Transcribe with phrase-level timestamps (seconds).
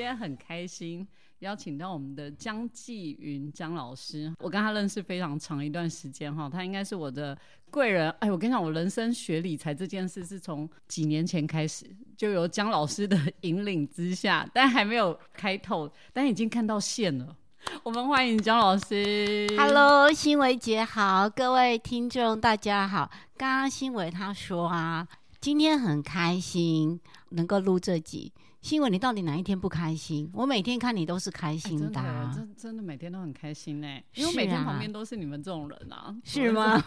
[0.00, 1.06] 今天很开心
[1.40, 7.36] 邀请到我们的江继云江老师，我跟他认识非常长一段时间哈，他应该是我的
[7.70, 8.10] 贵人。
[8.12, 11.84] 哎，我跟你讲，我人生学理财这件事是从几年前开始，
[12.16, 17.36] 就由江老师的引领之下，但还没有开透，但已经看到线了。
[17.82, 19.46] 我们欢迎江老师。
[19.58, 23.10] Hello，新维姐好，各位听众大家好。
[23.36, 25.06] 刚刚新维他说啊，
[25.42, 26.98] 今天很开心
[27.32, 28.32] 能够录这集。
[28.62, 30.30] 新闻，你到底哪一天不开心？
[30.34, 34.00] 我每天看你都是开心的，真真的每天都很开心呢。
[34.14, 36.82] 因为每天旁边都是你们这种人啊，是吗？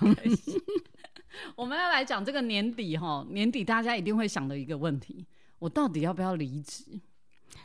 [1.55, 5.25] 我们要来讲这个年底哈，年底大家一定会想的一个问题：
[5.57, 6.85] 我到底要不要离职？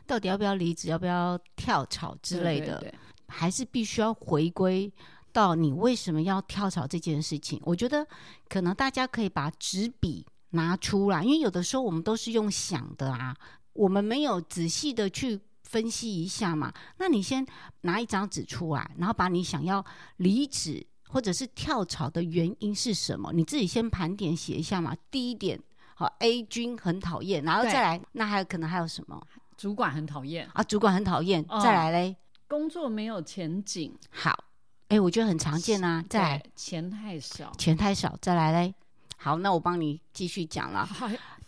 [0.06, 0.88] 到底要不要离职？
[0.88, 2.92] 要不要跳槽之类的？
[3.28, 4.90] 还是必须要回归
[5.34, 7.60] 到你为什么要跳槽这件事情？
[7.62, 8.06] 我觉得
[8.48, 13.37] 可能大家可以把纸笔拿出来，因为有的时候我们都是用想的啊。
[13.79, 16.73] 我们没有仔细的去分析一下嘛？
[16.96, 17.46] 那你先
[17.82, 19.84] 拿一张纸出来，然后把你想要
[20.16, 23.32] 离职或者是跳槽的原因是什么？
[23.32, 24.96] 你自己先盘点写一下嘛。
[25.12, 25.60] 第一点，
[25.95, 29.24] 好，A 君很讨厌，然后再来，那还有可能还有什么？
[29.56, 32.16] 主管很讨厌啊，主管很讨厌，再来嘞，
[32.49, 33.96] 工作没有前景。
[34.10, 34.45] 好，
[34.88, 36.04] 哎，我觉得很常见啊。
[36.10, 38.74] 再来，钱太少，钱太少，再来嘞。
[39.16, 40.88] 好，那我帮你继续讲了。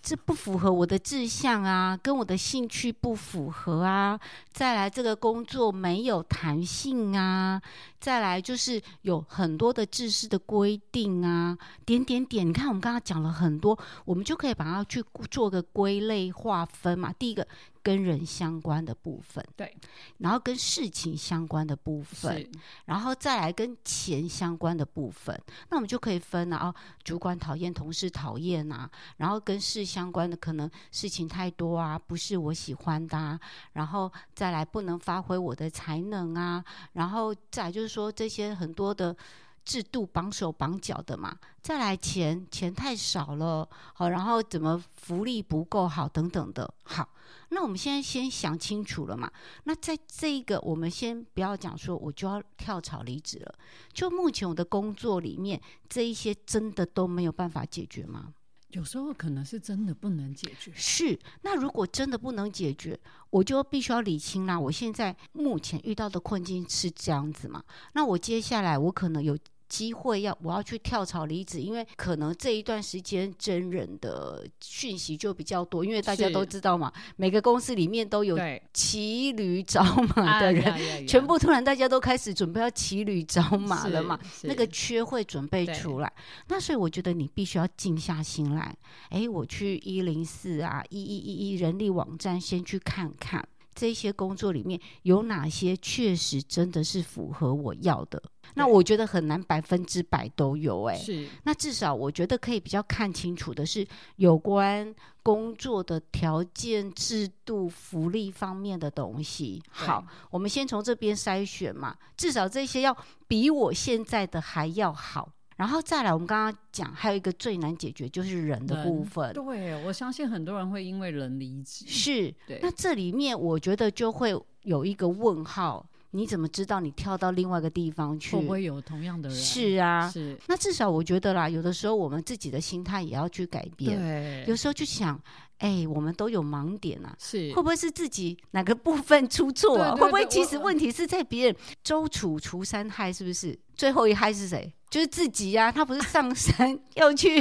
[0.03, 4.19] 这不符合我的志向啊，跟我的兴趣不符合啊。
[4.53, 7.61] 再来，这个工作没有弹性啊。
[8.01, 12.49] 再来，就是有很多的制式的规定啊，点点点。
[12.49, 17.13] 你看，我们刚刚讲了很多，我们就可以把它去做个归类划分嘛。
[17.19, 17.47] 第一个。
[17.83, 19.77] 跟人相关的部分，对，
[20.19, 22.47] 然后跟事情相关的部分，
[22.85, 26.75] 然后再来跟钱相关的部分，那我们就可以分了哦。
[27.03, 33.41] 主管讨厌，同事讨厌啊，然后跟事相关的可能事情太多啊，不是我喜欢的，啊，
[33.73, 39.17] 然后再来不能发挥我的才能啊，然后再就是说这些很多的。
[39.65, 47.09] 制度绑手绑脚的嘛，再来钱钱太少了，好，然后怎么福利不够好等等的，好，
[47.51, 49.31] 那我们现在先想清楚了嘛？
[49.65, 53.55] 那在这一个，我们先不要讲说我就要跳槽离职了，
[53.93, 58.35] 就目前我的工作里面，这一些真的都没有办法解决吗？
[58.73, 60.73] 有时候可能是真的不能解决。
[60.75, 62.99] 是，那如果真的不能解决，
[63.31, 64.59] 我就必须要理清啦。
[64.59, 67.63] 我现在目前遇到的困境是这样子嘛？
[67.95, 69.37] 那我接下来我可能有。
[69.71, 78.37] 机会要我要去跳槽离职，因为可能这一段时间真人的讯息就比较多，因为大家都知道嘛，每个公司里面都有
[78.75, 79.83] 骑驴找
[80.17, 86.13] 马的人，全部突然大家都开始准备要骑驴找马了嘛，那个缺会准备出来，
[86.49, 88.77] 那所以我觉得你必须要静下心来，
[89.11, 93.47] 哎，我去一零四啊，一一一一人力网站先去看看。
[93.75, 98.23] 这些工作里面有哪些确实真的是符合我要的？
[98.55, 100.97] 那我觉得很难百分之百都有哎。
[100.97, 103.87] 是，那至少我觉得可以比较看清楚的是
[104.17, 104.93] 有关
[105.23, 109.63] 工作的条件、制度、福利方面的东西。
[109.71, 112.97] 好，我们先从这边筛选嘛，至少这些要
[113.29, 115.33] 比我现在的还要好。
[115.61, 119.31] 然后再来，我们刚刚讲还有一个最难解决，就是人的部分。
[119.35, 121.85] 对，我相信很多人会因为人离职。
[121.87, 125.87] 是，那这里面我觉得就会有一个问号。
[126.13, 129.39] 你怎么知道你跳到另外一个地方去会不会有同样的人？
[129.39, 130.37] 是啊，是。
[130.49, 133.97] 那至少我觉得啦，有的时候我们自己的心态也要去改变。
[133.97, 135.23] 对，有时候就想，
[135.61, 139.77] 哎，我们都有盲点啊，是会不会是自己哪个部分出错？
[139.97, 141.57] 会不会其实问题是在别人？
[141.85, 143.59] 周楚除三害，是不是？
[143.75, 144.73] 最后一害是谁？
[144.91, 145.71] 就是自己呀。
[145.71, 147.41] 他不是上山 要去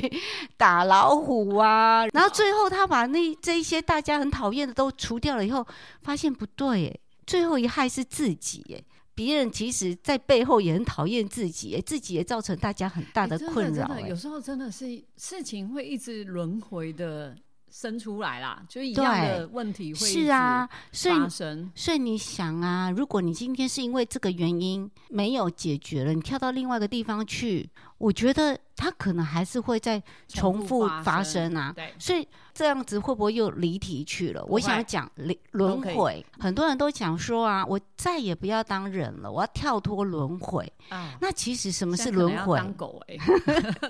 [0.55, 5.65] 打老虎啊，然后最后他把那这一些大家很讨厌的都除掉了以后，
[6.01, 6.99] 发现不对，哎。
[7.25, 13.99] 最后一害是自己哎，别人其实在背后也很讨厌自己，自己也造成大家很大的困扰。
[13.99, 17.37] 有时候真的是事情会一直轮回的
[17.71, 21.15] 生出来啦，就一样的问题会是啊，所以。
[21.75, 27.69] 所以你想啊，如果你今天是因为这个原因没有解决了，你跳到另外一个地方去，
[27.99, 28.57] 我觉得。
[28.81, 34.41] 它可能还是会再重复发生啊，所以这样子会不会又离题去了？
[34.47, 41.13] 我想讲轮轮回，很多人都讲说啊，我再也不要当人了，我要跳脱轮回啊。
[41.19, 42.57] 那其实什么是轮回？
[42.57, 43.17] 当狗哎，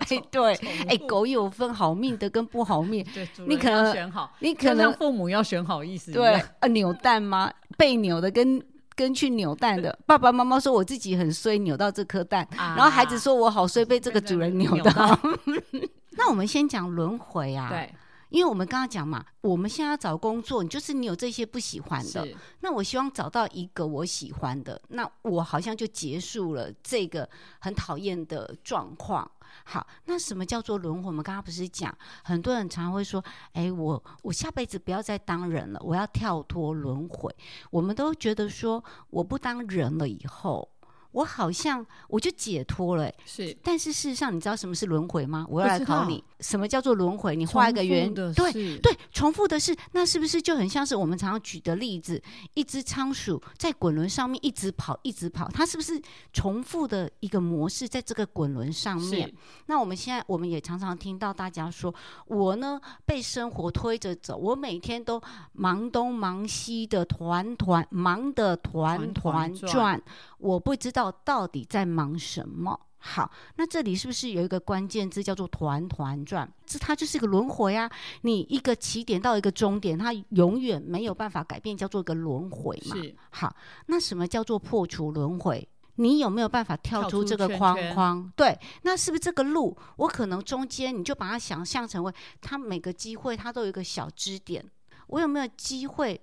[0.10, 0.56] 哎 对，
[0.88, 3.06] 哎狗有分好命的跟不好命，
[3.46, 7.54] 你可能选好，你可能父母要选好意思，对啊，扭蛋吗？
[7.78, 8.60] 被扭的跟。
[9.00, 12.46] 跟去扭蛋的爸爸妈妈说，我自己很衰，扭到这颗蛋。
[12.52, 15.18] 然后孩子说我好衰，被这个主人扭到。
[16.20, 17.70] 那我们先讲轮回啊。
[17.70, 17.96] 对，
[18.28, 22.28] 因为我们刚刚讲嘛，我们现在要找工作，你就是你有这些不喜欢的，
[22.60, 27.30] 那我希望找到一个我喜欢的，那我好像就结束了这个
[27.60, 29.32] 很讨厌的状况。
[29.66, 31.08] 好，那什么叫做轮回？
[31.08, 33.24] 我们刚刚不是讲，很多人常常会说
[33.54, 37.36] ：“哎，我我下辈子不要再当人了，我要跳脱轮回。”
[37.72, 40.70] 我们都觉得说，我不当人了以后。
[41.12, 45.46] 我好像我就解脱了、欸，是但是事实上，你知道什么是轮回吗？
[45.50, 47.36] 我要来考你，什么叫做轮回？
[47.36, 52.22] 你画一个圆，对对，重复的是，那是不是就很像是我们常常举的例子？
[52.54, 56.00] 一只仓鼠在滚轮上面一直跑，一直跑，它是不是
[56.32, 59.34] 重复的一个模式在这个滚轮上面？
[59.66, 61.94] 那我们现在我们也常常听到大家说，
[62.28, 65.22] 我呢被生活推着走，我每天都
[65.54, 70.02] 忙东忙西的团团忙的团团转，
[70.40, 72.80] 我不知道到底在忙什么。
[73.02, 76.52] 好，那这里是不是有一个关键字叫做“团团转”？
[76.68, 77.90] 这它就是一个轮回啊！
[78.24, 82.98] 你一个起点到一个终点，它永远没有办法改变，叫做一个轮回嘛。
[82.98, 83.56] 是好，
[83.86, 85.66] 那什么叫做破除轮回？
[85.96, 88.34] 你有没有办法跳跳出出这个框圈圈框？
[88.36, 94.66] 对，那是不是这个路，我可能中间你就把它想象成为，它每个机会它都有一个小支点，
[95.08, 96.20] 我有没有机会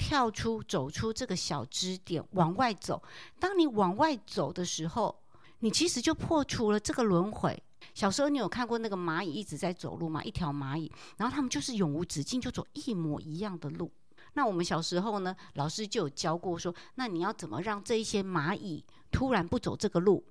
[0.00, 3.02] 跳出走出这个小支点往外走？
[3.38, 5.14] 当你往外走的时候，
[5.58, 7.62] 你其实就破除了这个轮回。
[7.92, 10.24] 小时候你有看过那个蚂蚁一直在走路吗？
[10.24, 13.92] 一条蚂蚁，然后他们就是永无止境，就走一模一样的路。
[14.32, 20.24] 那我们小时候呢，老师就有教过说，那你要怎么让这一些蚂蚁突然不走这个路？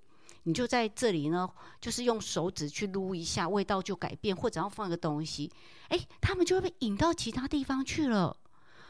[0.43, 1.47] 你就在这里呢，
[1.79, 5.51] 就是用手指去撸一下，味道就改变，或者要放一个东西，
[5.89, 8.35] 哎，他们就会被引到其他地方去了。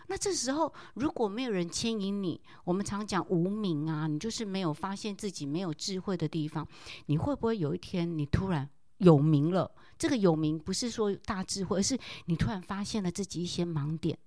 [0.10, 6.68] 那这时候如果没有人牵引你，我们常讲无名啊，你就是没有发现自己没有智慧的地方，
[7.06, 8.68] 你会不会有一天你突然
[8.98, 9.72] 有名了？
[9.98, 14.18] 这个有名不是说大智慧，而是你突然发现了自己一些盲点。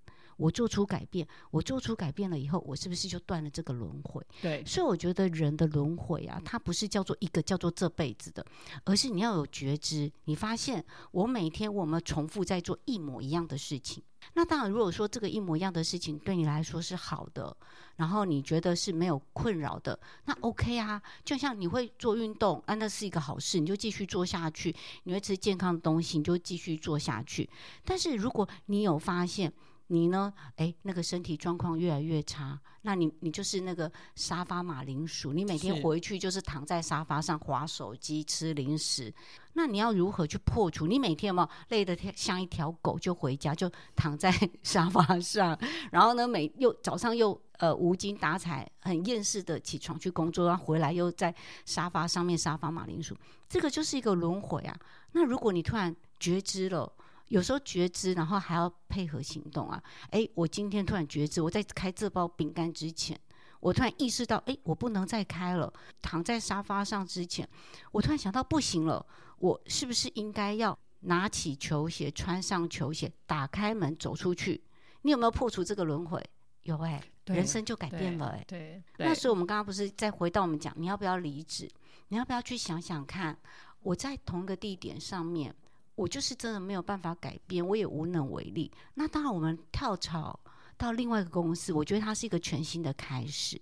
[0.43, 4.21] 我做出改变，我做出改变了以后，我是不是就断了这个轮回？
[4.41, 8.45] 对，所以我觉得人的轮回啊，它不是叫做一个叫做这辈子的，
[8.85, 10.11] 而是你要有觉知。
[10.25, 14.03] 你发现我每天我们重复在做一模一样的事情。
[14.35, 17.57] 那当然，如果说这个一模一样的事情对你来说是好的，
[17.97, 21.03] 然后你觉得是没有困扰的，那 OK 啊。
[21.25, 24.75] 就像你会做运动，啊，那是一个好事，你就继续做下去。
[25.05, 27.49] 你会吃健康的东西，你就继续做下去。
[27.85, 29.53] 但是如果你有发现，
[29.93, 30.33] 你呢？
[30.57, 39.13] 哎，那个身体状况越来越差，那你你就是那个沙发马铃薯，你每天回去就是躺在沙发上划手机、吃零食。
[39.53, 40.87] 那你要如何去破除？
[40.87, 45.59] 你每天有没有累得像一条狗，就回家就躺在沙发上，
[45.91, 51.35] 然后呢，每又早上又呃无精打采、很厌世的起床去工作，然后回来又在
[51.67, 53.15] 沙发上面沙发马铃薯，
[53.47, 54.75] 这个就是一个轮回啊。
[55.13, 56.91] 那如果你突然觉知了。
[57.33, 59.83] 有时候觉知，然后还要配合行动啊！
[60.11, 63.19] 诶，我今天突然觉知，我在开这包饼干之前，
[63.59, 65.73] 我突然意识到，诶，我不能再开了。
[66.03, 67.49] 躺在沙发上之前，
[67.91, 69.07] 我突然想到，不行了，
[69.39, 74.63] 我是不是应该要拿起球鞋，穿上球鞋，打开门走出去？
[75.01, 76.23] 你有没有破除这个轮回？
[76.65, 78.45] 有诶，对人生就改变了诶。
[78.47, 81.67] 对，那对所以我们刚刚不是再回到我们讲，你要不要离职？
[82.09, 83.39] 你要不要去想想看，
[83.81, 85.55] 我在同一个地点上面，
[86.03, 88.71] 我就是真的没有办法改变，我也无能为力。
[88.95, 90.39] 那当然，我们跳槽
[90.77, 93.61] 到另外一个公司，我觉得它是一个全新的开始。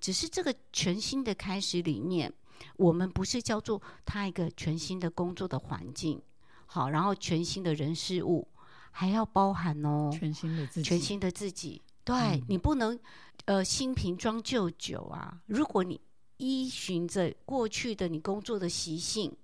[0.00, 2.32] 只是这个全新的开始里面，
[2.76, 6.20] 我们不是叫做它一个全新的工作的环境，
[6.66, 8.48] 好，然后全新的人事物，
[8.90, 11.80] 还要包含哦，全新的自己，全新的自己。
[12.04, 12.98] 对、嗯你不能
[13.46, 15.40] 呃新瓶装旧酒啊！
[15.46, 16.00] 如果你
[16.36, 19.34] 依循着过去的你工作的习性，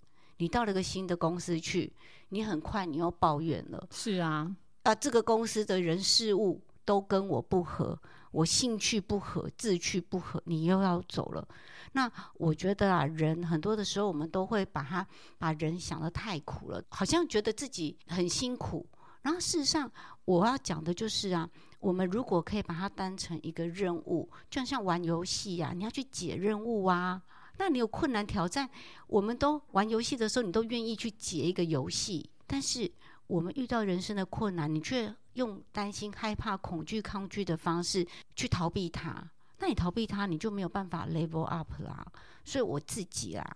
[0.43, 1.93] 你到了一个新的公司去，
[2.31, 7.97] 你很快你又抱怨了是啊，啊，这个公司的人事物都跟我不合，
[8.33, 11.47] 我兴趣不合，志趣不合，你又要走了。
[11.93, 15.07] 那我觉得啊，人很多的时候我们都会把他
[15.39, 18.85] 把人想得太苦了，好像觉得自己很辛苦。
[19.23, 19.89] 然后事实上，
[20.25, 27.23] 我要讲的就是啊，我们如果可以把它当成一个任务，就像玩游戏呀、你要去解任务啊。
[27.62, 28.69] 那你有困难挑战，
[29.07, 32.28] 我们都玩游戏的时候，你都愿意去解一个游戏。
[32.45, 32.90] 但是
[33.28, 38.04] 我们遇到人生的困难，你却用担心、害怕、恐惧、抗拒的方式
[38.35, 39.25] 去逃避它。
[39.61, 42.04] 那你逃避它，你就没有办法 level up 啦。
[42.45, 43.49] 所以我自己啦，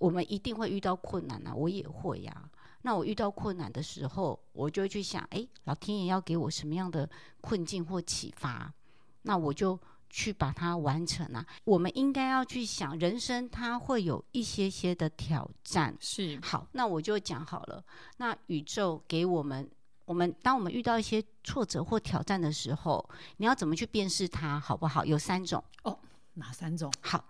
[0.00, 2.50] 我们一定会遇到困难啊，我也会呀、
[2.82, 7.08] 那我遇到困难的时候，我就会去想，诶，老天爷要给我什么样的
[7.40, 8.74] 困境或启发，
[9.22, 9.78] 那我就
[10.14, 11.44] 去把它完成啊。
[11.64, 15.92] 我们应该要去想，人生它会有一些些的挑战。
[15.98, 17.84] 是好，那我就讲好了。
[18.18, 19.68] 那宇宙给我们
[20.04, 23.04] 我们当我们遇到一些挫折或挑战的时候，
[23.38, 25.04] 你要怎么去辨识它，好不好？
[25.04, 25.98] 有三种哦。
[26.34, 26.92] 哪三种？
[27.00, 27.24] 好，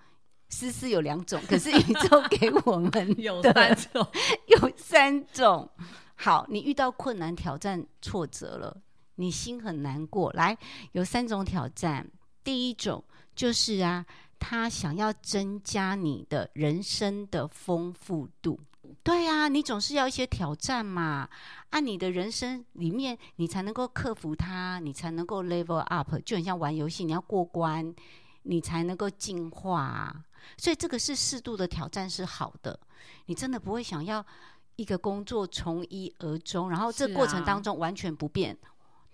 [0.50, 4.06] 思思有两种，可是宇宙给我们 有三种。
[4.48, 5.70] 有三种。
[6.16, 8.76] 好，你遇到困难、挑战、挫折了，
[9.14, 10.30] 你心很难过。
[10.32, 10.58] 来，
[10.92, 12.06] 有三种挑战。
[12.44, 13.02] 第一种
[13.34, 14.04] 就是啊，
[14.38, 18.60] 他想要增加你的人生的丰富度。
[19.02, 21.28] 对啊、你总是要一些挑战嘛，
[21.70, 27.94] 按你的人生里面，你才能够克服它，你才能够 level up，就很像玩游戏，你要过关，
[28.42, 30.24] 你才能够进化啊。
[30.58, 32.78] 所以这个是适度的挑战是好的，
[33.26, 34.24] 你真的不会想要
[34.76, 38.56] 一个工作从一而终，然后这是过程啊当中完全不变。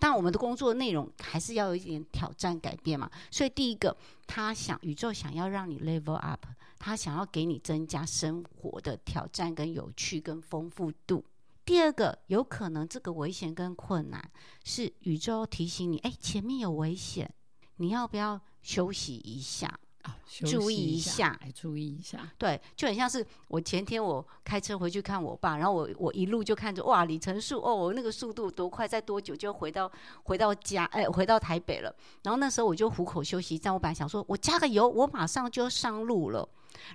[0.00, 3.08] 但我们的工作内容还是要有一点挑战改变嘛。
[3.30, 6.46] 所以第一个，他想宇宙想要让你 level up，
[6.78, 11.22] 他想要给你增加生活的挑战跟有趣跟丰富度。
[11.64, 14.30] 第二个，有可能这个危险跟困难
[14.64, 17.32] 是宇宙提醒你，哎，前面有危险，
[17.76, 19.78] 你要不要休息一下？
[20.02, 20.16] 啊，
[20.46, 22.30] 注意一下哎，注意一下。
[22.38, 29.90] 对，就很像是我前天我开车回去看我爸，然后我我一路就看着哇里程数哦，我那个速度多快，再多久就回到
[30.22, 31.94] 回到家，哎，回到台北了。
[32.22, 36.48] 然后那时候我就虎口休息站，我本来想说我加个油，我马上就要上路了。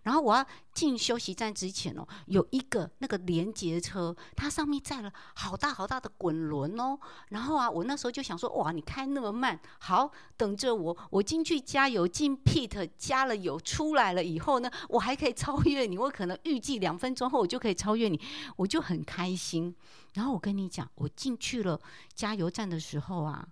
[0.03, 6.97] 然后我要进休息站之前哦，有一个那个连接车，它上面载了好大好大的滚轮哦。
[7.29, 18.19] 然后啊，我那时候就想说，哇，你开那么慢，好，等着我，我进去加油，进 pit 加了油，出来了以后呢，我还可以超越你，我可能预计两分钟后我就可以超越你，
[18.55, 19.75] 我就很开心。
[20.13, 21.79] 然后我跟你讲，我进去了
[22.13, 23.45] 加油站的时候啊，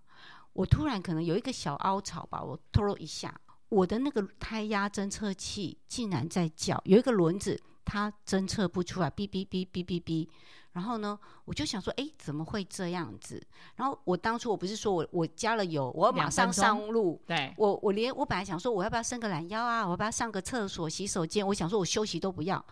[0.54, 3.34] 我突然可能有一个小凹槽吧，我拖一下，
[3.74, 10.28] 我的那个胎压侦测器竟然在叫，有一个轮子它侦测不出来，哔哔哔哔哔哔。
[10.74, 13.42] 然后呢，我就想说，哎，怎么会这样子？
[13.76, 21.46] 然后我当初我不是说我我加了油，我要马上上路，对，我我连我本来想说我要不要伸个懒腰啊，我要不要上个厕所、洗手间？
[21.46, 22.64] 我想说我休息都不要，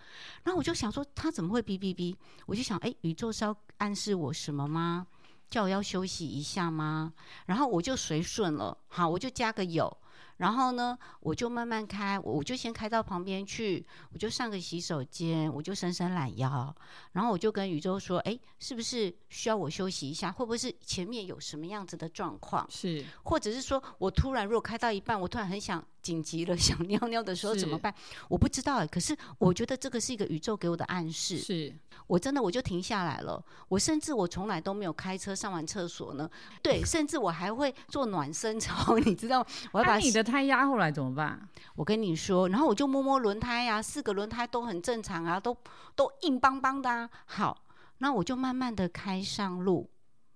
[0.43, 2.15] 然后我就想说他怎么会哔哔哔？
[2.45, 5.05] 我就想，哎，宇宙是要暗示我什么吗？
[5.49, 7.13] 叫我要休息一下吗？
[7.45, 9.95] 然后我就随顺了，好，我就加个油。
[10.41, 16.75] 然后呢，我就慢慢开，我我就先开到旁边去，我就上个洗手间，我就伸伸懒腰，
[17.11, 20.31] 然后我就跟宇宙说，哎，是不是需要我休息一下？
[20.31, 22.65] 会不会是前面有什么样子的状况？
[22.71, 27.93] 是或者是说我突然如果开到一半，我突然很想紧急了想尿尿的时候怎么办？
[28.27, 31.73] 我不知道哎、可是我觉得这个是一个宇宙给我的暗示，是，
[32.07, 33.43] 我真的我就停下来了。
[33.67, 36.29] 我甚至我从来都没有开车上完厕所呢，
[36.61, 39.45] 对， 甚至我还会做暖身操，你知道？
[39.71, 41.47] 我要把那你的胎压后来怎么办？
[41.75, 45.55] 我跟你说，然后我就摸摸轮胎啊，四个轮胎都很正常啊，都
[45.95, 47.09] 都硬邦邦的啊。
[47.25, 47.63] 好，
[47.99, 49.89] 那我就慢慢的开上路。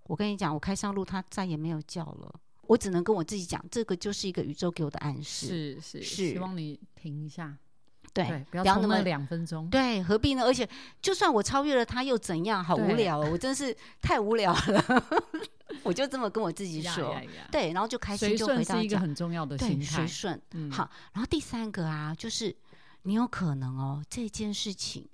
[0.03, 2.36] 我跟你讲，我开上路，它再也没有叫了。
[2.67, 5.48] 我只能跟我自己讲，这个就是一个宇宙给我的暗示。
[5.48, 7.55] 是是是希望你停一下，
[8.13, 9.69] 对，不要不要那么两分钟。
[9.69, 10.43] 对，何必呢？
[10.43, 10.67] 而且，
[11.01, 12.63] 就算我超越了他，又怎样？
[12.63, 15.05] 好无聊哦， 我真是太无聊了。
[15.84, 17.15] 我就这么跟我自己呀说，
[17.51, 19.00] 对，然后就开心就回到家是一个。
[19.00, 19.86] 很重要的对，心态。
[19.86, 20.41] 随顺。
[20.51, 22.55] 嗯好，然后第三个啊，就是
[23.03, 25.07] 你有可能哦，这件事情，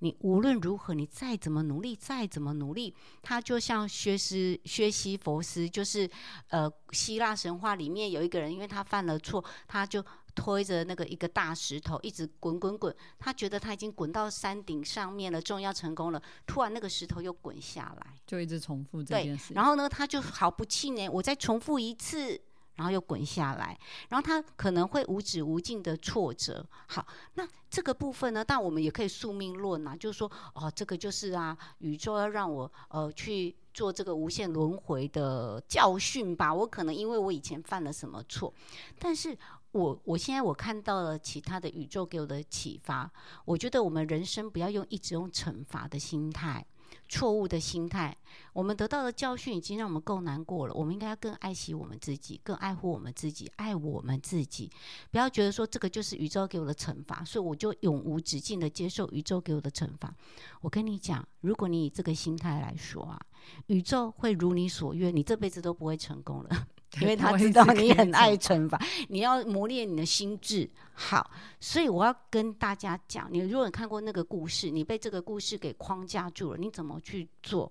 [0.00, 6.08] 你无论如何，你再怎么努力，再怎么努力，他就像薛斯薛西佛斯，就是
[6.48, 10.04] 呃，希腊神话里面有一个人，因为他犯了错，他就。
[10.34, 16.22] 推着那个一个大石头一直滚滚滚，他觉得他已经滚到山顶上面了，终于要成功了。
[16.46, 19.52] 突然那个石头又滚下来，就一直重复这件事。
[19.54, 22.40] 然后呢，他就毫不气馁，我再重复一次，
[22.78, 26.64] 然后又滚下来，然后他可能会无止无尽的挫折。
[26.86, 36.54] 好，那这个部分呢，但我们也可以宿命论啊，就是说，哦，这个就是啊，宇宙要让我呃去做这个无限轮回的教训吧。
[36.54, 38.54] 我可能因为我以前犯了什么错，
[38.98, 39.36] 但是。
[39.72, 43.08] 我我现在我看到了其他的宇宙给我的启发，
[43.44, 46.64] 我觉得我们人生不要用一直用惩罚的心态，
[47.08, 48.16] 错误的心态，
[48.52, 54.70] 我们得到的教训已经让我们够难过了，我们应该要更爱惜我们自己，更爱护我们自己，爱我们自己。
[55.10, 60.14] 不要觉得说这个就是宇宙给我的惩罚，所以我就永无止境的接受宇宙给我的惩罚。
[60.60, 63.20] 我跟你讲，如果你以这个心态来说啊，
[63.68, 66.68] 宇宙会如你所愿，你这辈子都不会成功了。
[67.00, 70.68] 因为他知道你很爱惩罚，你要磨练你的心智。
[70.92, 71.30] 好，
[71.60, 77.70] 所以我要跟大家讲，你如果你看过那个故事，你被这个故事给框架住了，你怎么去做？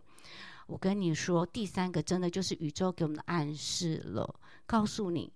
[0.67, 5.31] 我跟你说，第三个真的就是宇宙给我们的暗示了，告诉你，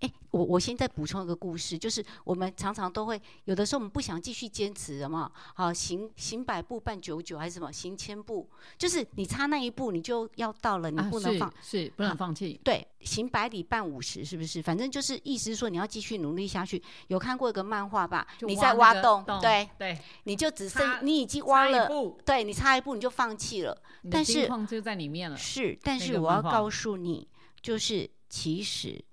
[0.00, 12.60] 哎，我我现在补充一个故事，就是我们常常都会有的时候我们不想继续坚持了嘛，好行行百步半九九还是什么行千步，就是你差那一步你就要到了，你不能放，是不能放弃。
[12.62, 14.62] 对，行百里半五十，是不是？
[14.62, 16.80] 反正就是意思是说你要继续努力下去。
[17.08, 18.24] 有看过一个漫画吧？
[18.42, 21.88] 你在挖洞，对对，你就只剩你已经挖了，
[22.24, 23.76] 对你差一步你就放弃了。
[24.08, 25.36] 但是就在里面了。
[25.36, 27.28] 是，但是我要告诉你，
[27.60, 29.04] 就是其实。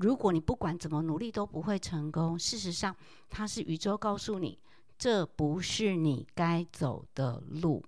[0.00, 2.96] 如果你不管怎么努力都不会成功，事实上，
[3.28, 4.58] 它是宇宙告诉你，
[4.98, 7.84] 这不是你该走的路，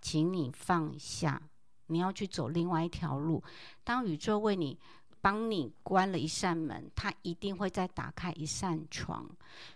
[0.00, 1.40] 请你放下，
[1.86, 3.42] 你要去走另外一条路。
[3.84, 4.78] 当宇宙为你。
[5.20, 9.28] 帮你关了一扇门，他一定会再打开一扇窗。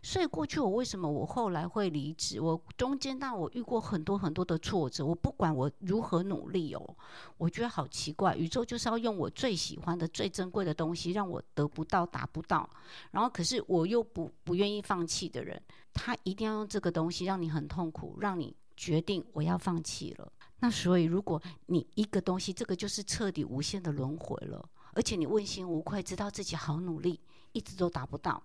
[0.03, 2.41] 所以过去我为什么我后来会离职？
[2.41, 6.97] 我中间当我遇过很多很多的挫折，我不管我如何努力哦，
[7.37, 12.69] 我觉得好奇怪，宇宙就是要用我最喜欢的、最珍贵的东西让我得不到、达不到，
[13.11, 15.61] 然后可是我又不不愿意放弃的人，
[15.93, 20.33] 他一定要用这个东西让你很痛苦，让你决定我要放弃了。
[20.61, 24.67] 那所以如果你一个东西，这个就是彻底无限的轮回了。
[24.95, 27.21] 而且你问心无愧，知道自己好努力，
[27.53, 28.43] 一直都达不到，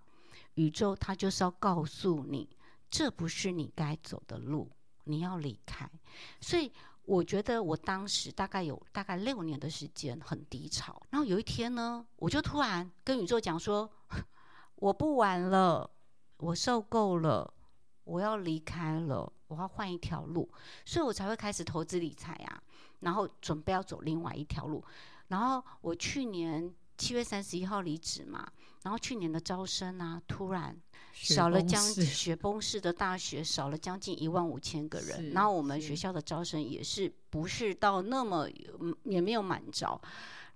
[0.54, 2.48] 宇宙它就是要告诉你，
[2.90, 4.70] 这不是你该走的路，
[5.04, 5.88] 你要离开。
[6.40, 6.72] 所以
[7.04, 13.90] 我觉得我当时大概有大概六年的时间很低潮，然后有一天呢，我就突然跟宇宙讲说，
[14.76, 15.90] 我不玩了，
[16.38, 17.52] 我受够了，
[18.04, 20.50] 我要离开了，我要换一条路，
[20.84, 22.62] 所以我才会开始投资理财啊，
[23.00, 24.84] 然后准备要走另外一条路。
[25.30, 28.46] 然后我去年七月三十一号离职嘛，
[28.82, 30.76] 然后去年的招生啊，突然
[31.12, 38.48] 少了将雪崩式的大学少了将近一万五千个人，然后我们学校的招生也是不是到那么
[39.04, 40.00] 也没有满招，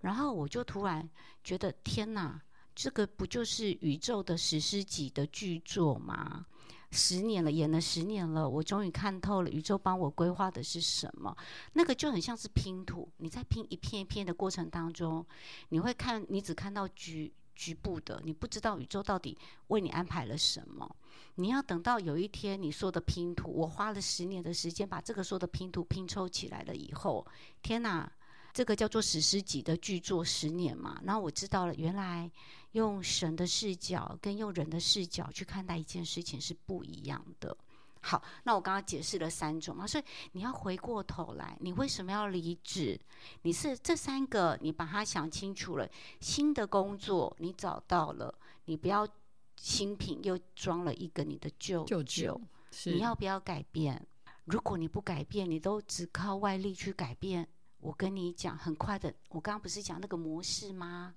[0.00, 1.08] 然后我就突然
[1.42, 2.40] 觉得天哪，
[2.74, 6.46] 这个不就是宇宙的史诗级的巨作吗？
[6.94, 11.36] 十年了，演了十年了，我终于看透了宇宙帮我规划的是什么。
[11.72, 15.26] 那个就很像是拼图，你在拼一片一片的过程当中，
[15.70, 20.88] 你会看，你只看到局局部的，你不知道宇宙到底为你安排了什么。
[21.34, 27.26] 你要等到有一天，你说的拼图，我花了十年的时间把这个说的拼图拼凑起来了以后，
[27.60, 28.10] 天哪！
[28.52, 31.00] 这个叫做史诗级的巨作，十年嘛。
[31.02, 32.30] 然后我知道了，原来
[32.74, 37.56] 用神的视角跟用人的视角去看待一件事情是不一样的。
[38.00, 43.00] 好，那我刚刚解释了三种嘛，所以你要回过头来，你为什么要离职？
[43.42, 45.88] 你是这三个，你把它想清楚了。
[46.20, 48.34] 新的工作你找到了，
[48.66, 49.08] 你不要
[49.56, 52.38] 新品又装了一个你的旧旧，
[52.84, 54.06] 你要不要改变？
[54.44, 57.48] 如果你不改变，你都只靠外力去改变。
[57.78, 59.14] 我跟你讲，很快的。
[59.28, 61.14] 我刚刚不是讲那个模式吗？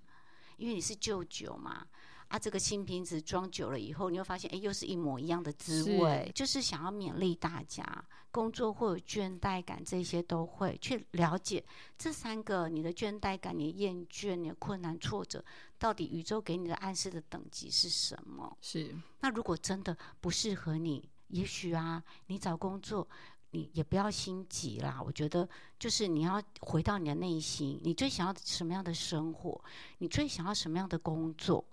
[0.57, 1.87] 因为你是旧酒嘛，
[2.27, 6.31] 啊，这个新瓶子装久了以后，你会发现，哎，又是一模一样的滋味。
[6.35, 7.83] 就是想要勉励大家，
[8.31, 11.63] 工作会有倦怠感，这些都会去了解
[11.97, 15.43] 这三个：你的倦怠感、你的厌倦、你的困难、挫折，
[15.79, 18.57] 到底宇宙给你的暗示的等级是什么？
[18.61, 18.93] 是。
[19.21, 23.07] 那如果真的不适合你，也许啊，你找工作。
[23.51, 25.47] 你也不要心急啦，我觉得
[25.79, 29.63] 就是你要回到你的内心，你最想要什么样的生活？
[29.99, 31.63] 你最想要什么样的工作？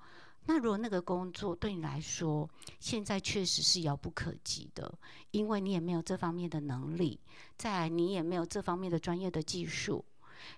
[0.46, 2.46] 那如果那个工作对你来说
[2.78, 4.92] 现在确实是遥不可及的，
[5.30, 7.18] 因为你也没有这方面的能力，
[7.56, 10.04] 再你也没有这方面的专业的技术，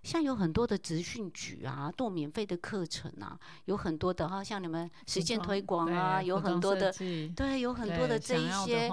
[0.03, 6.93] 像有很多的职训局啊，做免费的课程啊，有很多的哈，像你们实践推广啊，有很多的，
[7.37, 8.91] 对，有很多的这一些。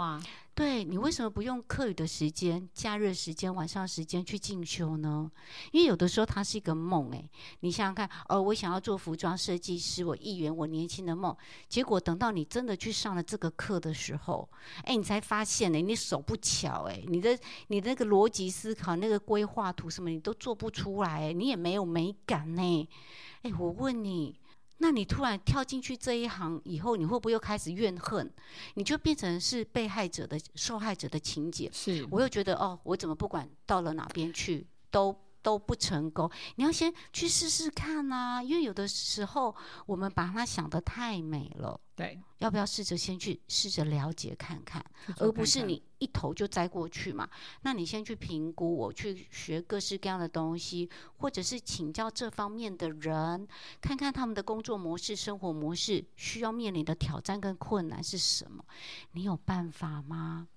[0.55, 5.31] 对你为什么不用课余的时间、假日时间、晚上时间去进修呢？
[5.71, 7.27] 因为有的时候它是一个梦诶，
[7.61, 11.35] 你想想看，哦，我想要做服装设计师，我一圆我年轻的梦。
[11.67, 14.47] 结果等到你真的去上了这个课的时候，
[14.83, 17.35] 哎，你才发现呢，你手不巧诶，你的
[17.69, 22.87] 你那个逻辑思考、那个规划图什么，你都做不出来，你也没有美感呢。
[23.41, 24.35] 哎，我问你。
[24.77, 28.31] 那你突然跳进去这一行以后，你会不会又开始怨恨？
[28.75, 31.69] 你就变成是被害者的、受害者的情节。
[31.71, 35.15] 是，我又觉得哦，我怎么不管到了哪边去都。
[35.43, 38.41] 都不成功，你要先去试试看呐。
[38.41, 39.53] 因为有的时候
[39.85, 44.83] 我们把它想得太美了，对，要不要试着先去试着了解看看，
[45.17, 47.29] 而不是你一头就栽过去嘛？
[47.61, 53.45] 那你先去评估，我去学各式各样的东西，或者是请教这方面的人，
[53.81, 58.63] 看看他们的工作模式、生活模式需要面临的挑战跟困难是什么？
[59.11, 60.47] 你有办法吗？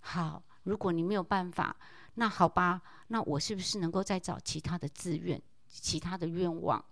[0.00, 1.74] 好，如果你没有办法。
[2.14, 6.84] 那好吧，那我是不是能够再找其他的志愿、其他的愿望？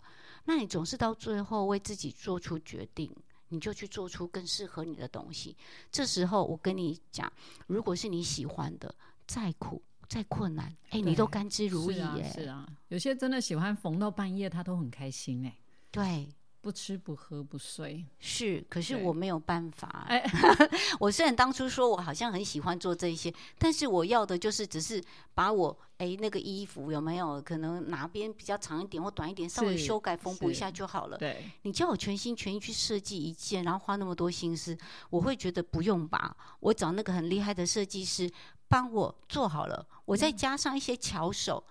[0.44, 3.14] 那你总是到最后为自己做出决定，
[3.48, 5.56] 你就去做出更适合你的东西。
[5.90, 7.32] 这时候我跟你讲，
[7.66, 8.94] 如果是你喜欢的，
[9.26, 12.32] 再苦再困难，哎，你都甘之如饴耶。
[12.34, 15.56] 是啊，有些真的喜欢缝到半夜，他都很开心哎。
[15.90, 16.28] 对。
[16.62, 20.06] 不吃不喝不睡是，可是我没有办法。
[20.08, 20.24] 哎，
[21.00, 25.02] 我虽然当初说我好像很喜欢做这些，但是我要的就是只是
[25.34, 31.18] 把我哎那个衣服有没有可能哪边比较长一点或短一点，稍微修改缝补一下就好了。
[31.18, 34.78] 对，你叫我全心全意去设计一件，然后花那么多心思，
[35.10, 36.36] 我会觉得不用吧。
[36.60, 38.30] 我找那个很厉害的设计师
[38.68, 41.64] 帮我做好了，我再加上一些巧手，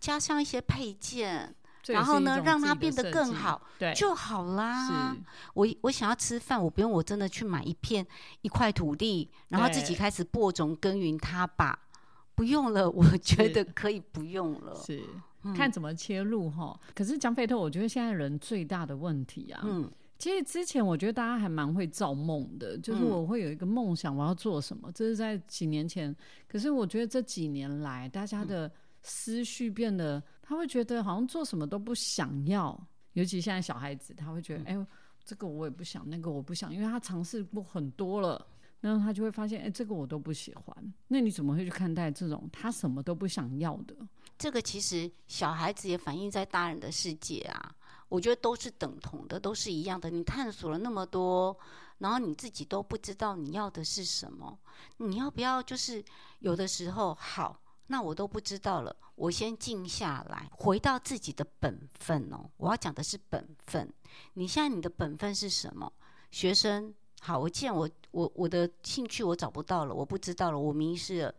[0.00, 1.54] 加上一些配件。
[1.88, 5.16] 然后呢，让它变得更好，对就好啦。
[5.54, 8.06] 我我想要吃饭，我不用我真的去买一片
[8.42, 11.88] 一块土地，然后自己开始播种耕耘它吧。
[12.36, 14.74] 不用了， 我觉得可以不用了。
[14.76, 15.02] 是
[15.56, 16.78] 看怎么切入哈。
[16.94, 26.14] 可是江菲特，我觉得现在人最大的问题啊，嗯，其实之前我觉得大家还蛮会造梦的，就是我会有一个梦想，我要做什么，这是在几年前。
[26.46, 28.70] 可是我觉得这几年来，大家的
[29.02, 30.22] 思绪变得。
[30.42, 32.78] 他会觉得好像做什么都不想要，
[33.12, 34.86] 尤其现在小孩子，他会觉得，哎，
[35.24, 38.44] 这个我也不想，那个我不想，因为他尝试过很多了，
[38.80, 40.94] 然后他就会发现，哎，这个我都不喜欢。
[41.06, 43.94] 那你怎么会去看待这种他什么都不想要的？
[44.36, 47.72] 这个其实小孩子也反映在大人的世界啊，
[48.08, 50.10] 我觉得都是等同的，都是一样的。
[50.10, 51.56] 你探索了那么多，
[51.98, 54.58] 然后你自己都不知道你要的是什么，
[54.96, 56.04] 你要不要就是
[56.40, 57.61] 有的时候好？
[57.88, 62.48] 那我都不知道了，我先静下来，回到自己的本分哦。
[62.56, 63.92] 我要讲的是本分。
[64.34, 65.92] 你现在你的本分是什么？
[66.30, 71.34] 学生，好，我既然我我我的兴趣我找不到了，我不知道了，我迷失了。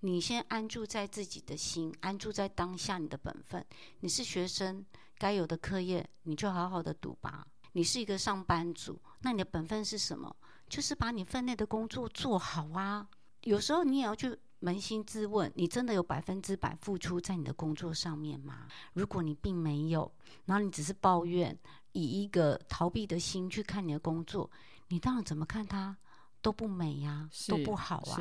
[0.00, 3.64] 你先安住在自己的心，安住在当下，你的本分。
[4.00, 4.84] 你是学生，
[5.18, 7.46] 该有的课业你就好好的读吧。
[7.72, 10.34] 你是一个上班族，那你的本分是什么？
[10.68, 13.06] 就是把你分内的工作做好啊。
[13.42, 14.38] 有时候你也要去。
[14.60, 18.66] 扪心自问，你真的有百分之百付出在你的工作上面吗？
[18.92, 20.10] 如果你并没有，
[20.46, 21.56] 然后你只是抱怨，
[21.92, 24.50] 以一个逃避的心去看你的工作，
[24.88, 25.96] 你当然怎么看它
[26.42, 28.18] 都不美呀，都不好啊。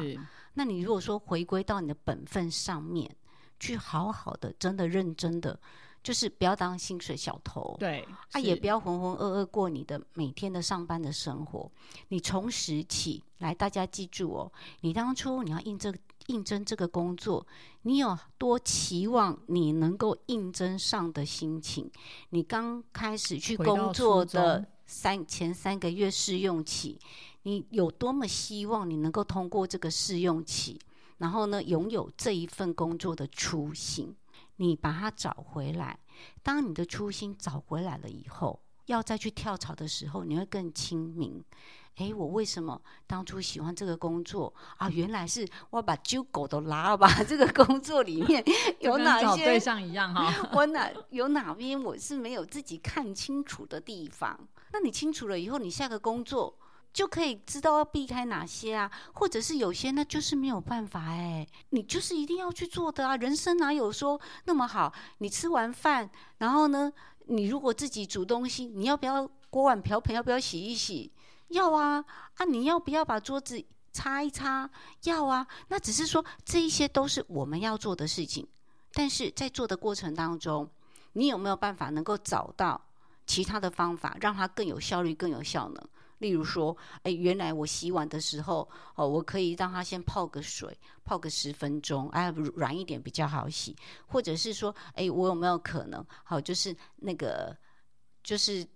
[0.53, 3.15] 那你如果说回归到你的本分上面，
[3.59, 5.59] 去好好的、真的认真的。
[6.07, 11.69] 就是不要当薪水小偷，对，啊，也不要浑浑噩噩过你的每天的上班的生活。
[12.07, 15.93] 你从实起来，大家记住哦，你当初你要应征
[16.27, 17.45] 应征这个工作，
[17.81, 21.91] 你有多期望你能够应征上的心情？
[22.29, 26.97] 你刚开始去工作的三前三个月试用期，
[27.43, 30.79] 你有多么希望你能够通过这个试用期，
[31.17, 34.15] 然后呢，拥有这一份工作的初心？
[34.57, 35.97] 你把它找回来。
[36.43, 41.43] 当你的初心找回来了以后，要再去跳槽的时候，你会更清明。
[41.95, 44.87] 诶，我为什么当初喜欢这个工作啊？
[44.89, 47.07] 原来是我把揪狗都拉了吧？
[47.27, 48.43] 这个工作里面
[48.81, 50.31] 有哪些对象一样哈？
[50.53, 54.39] 我哪有哪边我是没有自己看清楚的地方？
[54.73, 56.55] 那你清楚了以后，你下个工作。
[56.93, 63.15] 就可以知道要避开哪些啊，或者是有些那就是没有办法哎，你就是一定要去做的啊。
[63.17, 64.91] 人生哪有说那么好？
[65.19, 66.91] 你吃完饭，然后呢，
[67.25, 71.11] 你如果自己煮东西，你要不要锅碗瓢盆要不要洗一洗？
[71.49, 72.03] 要啊
[72.35, 72.45] 啊！
[72.45, 74.69] 你要不要把桌子擦一擦？
[75.03, 75.47] 要啊。
[75.69, 78.45] 那只是说这一些都是我们要做的事情，
[78.93, 80.69] 但是在做的过程当中，
[81.13, 82.81] 你有没有办法能够找到
[83.25, 85.89] 其他的方法，让它更有效率、更有效能？
[86.19, 93.75] 例如说，哎，原来我洗碗的时候，哦，我可以让它先泡个水，泡个十分钟，哎，软一点比较好洗。
[94.07, 97.57] 或者是说，哎，我有没有可能，好，就是那个，
[98.23, 98.67] 就是。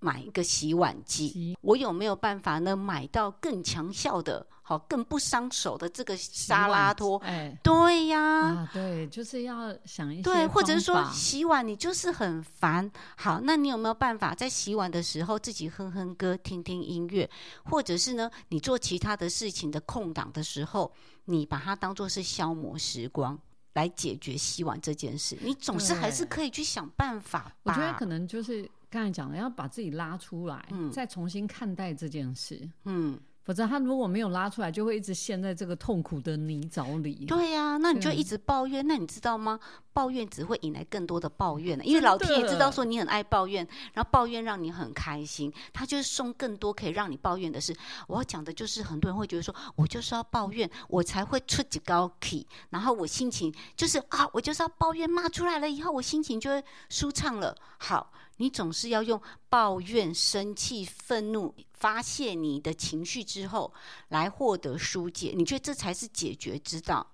[0.00, 2.74] 买一个洗碗机，我有没有办法呢？
[2.74, 7.18] 买到更强效的，好更不伤手的这个沙拉托？
[7.18, 17.28] 哎，对呀，啊，对，就是要想一些对，或者是说洗碗你就是很烦，好，那你有没有办法在洗碗的时候自己哼哼歌、听听音乐，
[17.64, 20.90] 或者是呢，你做其他的事情的空档的时候，
[21.26, 23.38] 你把它当做是消磨时光
[23.74, 27.54] 来解决洗碗这件事，你总是还是可以去想办法。
[27.64, 28.66] 我觉得可能就是。
[28.90, 32.68] 刚才讲的，要把自己拉出来，再重新看待这件事。
[32.84, 33.16] 嗯，
[33.50, 37.26] 否则他如果没有拉出来，就会一直陷在这个痛苦的泥沼里。
[37.26, 38.86] 对呀，那你就一直抱怨。
[38.86, 39.58] 那你知道吗？
[39.92, 47.74] 抱怨只会引来更多的抱怨因为老天爷知道说你很爱抱怨，然后抱怨让你很开心，他就是送更多可以让你抱怨的事。
[48.06, 57.56] 我要讲的就是，很多人会觉得说，我就是要抱怨，我才会出几高 key，然后我心情就是啊，我就是要抱怨骂出来了以后，我心情就会舒畅了。
[57.78, 58.12] 好。
[58.36, 63.72] 你总是要用抱怨、生气、愤怒发泄你的情绪之后，
[64.08, 65.32] 来获得疏解。
[65.34, 67.06] 你觉得这才是解决之道？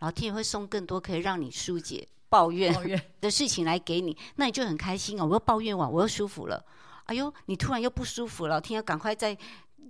[0.00, 2.74] 老天爷会送更多可以让你疏解抱怨
[3.20, 5.24] 的事情来给你，那你就很开心哦。
[5.24, 6.64] 我又抱怨完，我又舒服了。
[7.04, 9.36] 哎呦，你突然又不舒服了，老天要赶快再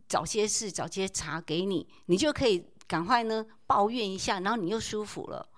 [0.08, 5.48] 找些事、找些茶给你，你就可以赶快呢抱怨一下，然后你又舒服了。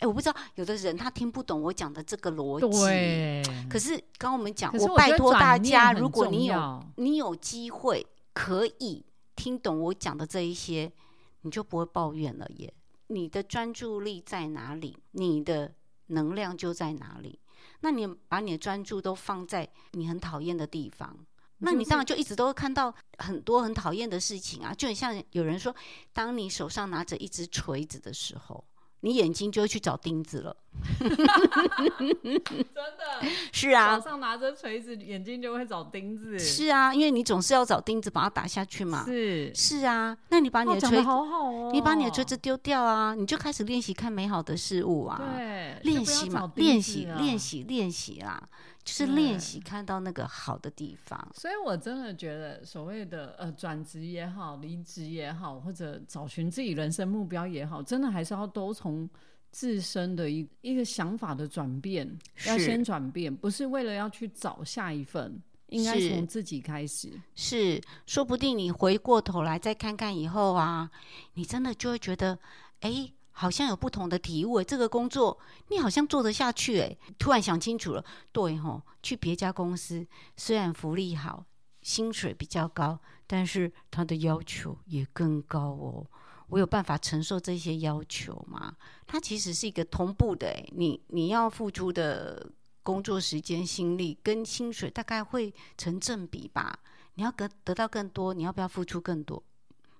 [0.00, 2.78] 哎，我不知道有的人他听不懂我讲的这个逻辑。
[2.84, 10.92] 对，可是刚刚我们讲，可是我拜托大家，如果你有你有机会可以听懂我讲的这一些，
[11.40, 12.74] 你就不会抱怨了耶。
[13.06, 15.74] 你的专注力在哪里，你的
[16.08, 17.38] 能量就在哪里。
[17.80, 21.16] 那你把你的专注都放在你很讨厌的地方，
[21.58, 24.74] 那你当然就一直都会看到很多很讨厌的事情啊。
[24.74, 25.74] 就很像有人说，
[26.12, 28.64] 当你手上拿着一只锤子的时候，
[29.04, 30.56] 你眼睛就会去找钉子了。
[30.98, 32.34] 真
[32.74, 36.38] 的， 是啊手，上拿着锤子，眼睛就会找钉子。
[36.38, 39.04] 是啊，因为你总是要找钉子把它打下去嘛。
[39.04, 45.20] 是，是啊，那你把你的的锤，好好哦，你把你的锤子丢掉啊，你就开始练习看美好的事物啊。
[45.36, 47.38] 对，练习嘛练习，了练。
[47.38, 48.42] 习，练习啦，
[48.84, 51.28] 就是练习看到那个好的地方。
[51.34, 59.08] 所以，我真的觉得，所谓的呃转职也好，离职也好，或者找寻自己人生目标也好，真的还是要都从
[59.50, 62.06] 自身的一一个想法的转变，
[62.46, 67.10] 要先转变，不是为了要去找下一份，应该从自己开始。
[67.34, 70.90] 是，说不定你回过头来再看看以后啊，
[71.34, 72.38] 你真的就会觉得，
[72.80, 74.62] 哎，好像有不同的体悟。
[74.62, 76.98] 这个工作你好像做得下去诶。
[77.18, 81.44] 突然想清楚了，对吼，去别家公司虽然福利好，
[81.82, 86.06] 薪水比较高，但是他的要求也更高哦。
[86.48, 88.76] 我有办法承受这些要求吗？
[89.06, 92.50] 它其实是一个同步的诶，你你要付出的
[92.82, 96.78] 工作时间、心力跟薪水大概会成正比吧。
[97.14, 99.42] 你要得得到更多，你要不要付出更多？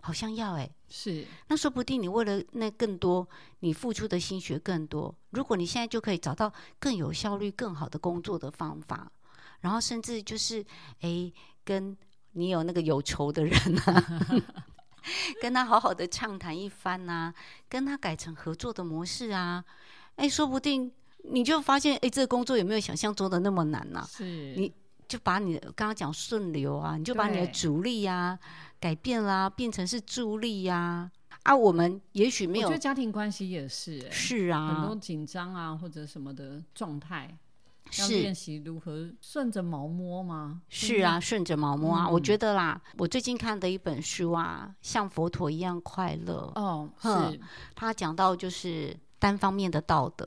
[0.05, 0.71] 好像要诶。
[0.89, 3.27] 是，那说不定你为了那更多，
[3.61, 5.13] 你付出的心血更多。
[5.31, 9.11] 如果你现在就可以找到更有效率、更好的工作的方法，
[9.61, 10.65] 然后甚至就是
[11.01, 11.33] 诶，
[11.65, 11.97] 跟
[12.33, 14.21] 你有那个有仇的人啊，
[15.41, 17.33] 跟他好好的畅谈一番呐、
[17.69, 19.65] 跟他改成合作的模式啊，
[20.17, 20.93] 诶，说不定
[21.25, 24.71] 你就发现，诶，这个工作有没有想象中的那么难呐、是你
[25.09, 28.39] 就把你的刚刚讲顺流啊，你就把你的对主力啊
[28.81, 31.11] 改变啦，变成是助力呀、
[31.43, 31.55] 啊。
[31.55, 37.37] 我们也许没有我觉得家庭关系也是、欸，是啊很多，紧张啊或者什么的状态，
[37.99, 40.63] 要是练习如何顺着毛摸吗？
[40.69, 42.09] 是啊，顺着毛摸啊。
[42.09, 47.41] 我嗯觉得啦，我最近看的一本书啊，像佛陀一样快乐，哦，是
[47.75, 50.27] 他讲到就是单方面的道德。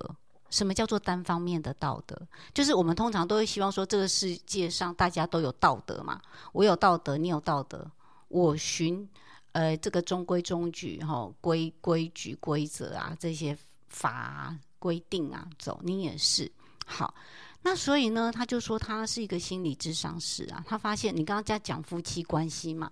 [0.50, 2.20] 什么叫做单方面的道德？
[2.54, 6.22] 就是我们通常都会希望说，这个世界上大家都有道德嘛，
[6.54, 7.90] 我有道德，你有道德，
[8.28, 9.08] 我循
[9.52, 13.58] 呃这个中规中矩哈、规规矩规则啊这些
[13.88, 16.52] 法规定啊走，你也是
[16.86, 17.14] 好。
[17.64, 22.90] 那所以呢，他就说他是一个心理智商师啊，他发现你刚刚在讲夫妻关系嘛，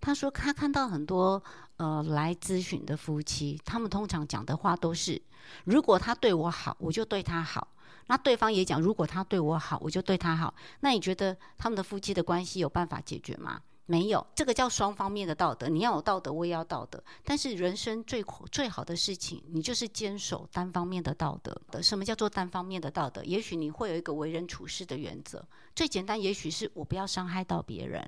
[0.00, 1.42] 他说他看到很多
[1.76, 5.20] 呃来咨询的夫妻，他们通常讲的话都是，
[5.64, 7.68] 如果他对我好，我就对他好。
[8.08, 10.54] 那对方也讲，如果他对我好，我就对他好。
[10.80, 13.60] 那你觉得他们的夫妻的关系有办法解决吗？
[13.88, 15.68] 没有，这个叫双方面的道德。
[15.68, 17.00] 你要有道德，我也要道德。
[17.24, 18.20] 但是人生最
[18.50, 21.80] 最好的事情，你就是坚守单方面的道德。
[21.80, 23.22] 什么叫做单方面的道德？
[23.22, 25.46] 也许你会有一个为人处事的原则。
[25.72, 28.02] 最简单，也许是我不要伤害到别人，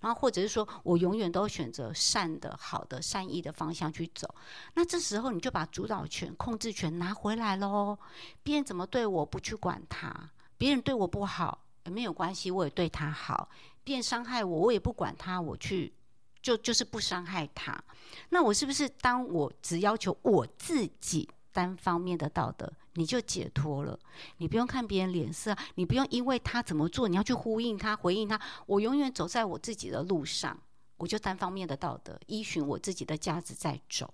[0.00, 4.32] 然后或者是说我永远都选择善的、好的、善意的方向去走。
[4.74, 7.98] 那这时候你就把主导权、控制权拿回来喽。
[8.44, 10.08] 别人怎么对我，不去管他；
[10.56, 13.48] 别人对我不好，也没有关系，我也对他好。
[13.86, 15.92] 便伤害我，我也不管他，我去
[16.42, 17.80] 就就是不伤害他。
[18.30, 23.96] 那我是不是当我只要求我自己单方面的道德，你就解脱了？
[24.38, 28.40] 你不用看别人脸色，你不用因为他怎么做，你要去呼应他、回应他。
[28.66, 30.60] 我永远走在我自己的路上，
[30.96, 34.12] 我就单方面的道德，依循我自己的价值在走。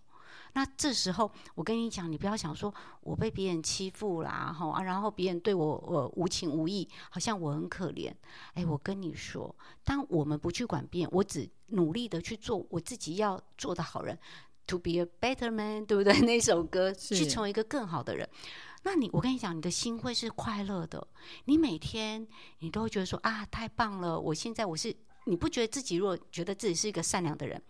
[0.55, 8.13] 那这时候，我跟你讲，你不要想说我被别人欺负啦，哈啊，然后别人对我我无情无义，好像我很可怜。
[8.55, 14.19] 哎，我跟你说，当我们不去管别人，我只努力的去做我自己要做的好人
[14.67, 16.13] ，to be a better man，对不对？
[16.21, 18.29] 那首歌去成为一个更好的人。
[18.85, 21.07] 那你，我跟你讲，你的心会是快乐的。
[21.45, 22.27] 你每天
[22.59, 24.19] 你都会觉得说啊，太棒了！
[24.19, 24.95] 我现在我是，
[25.27, 27.63] 你不觉得自己如果觉得自己是一个善良的人，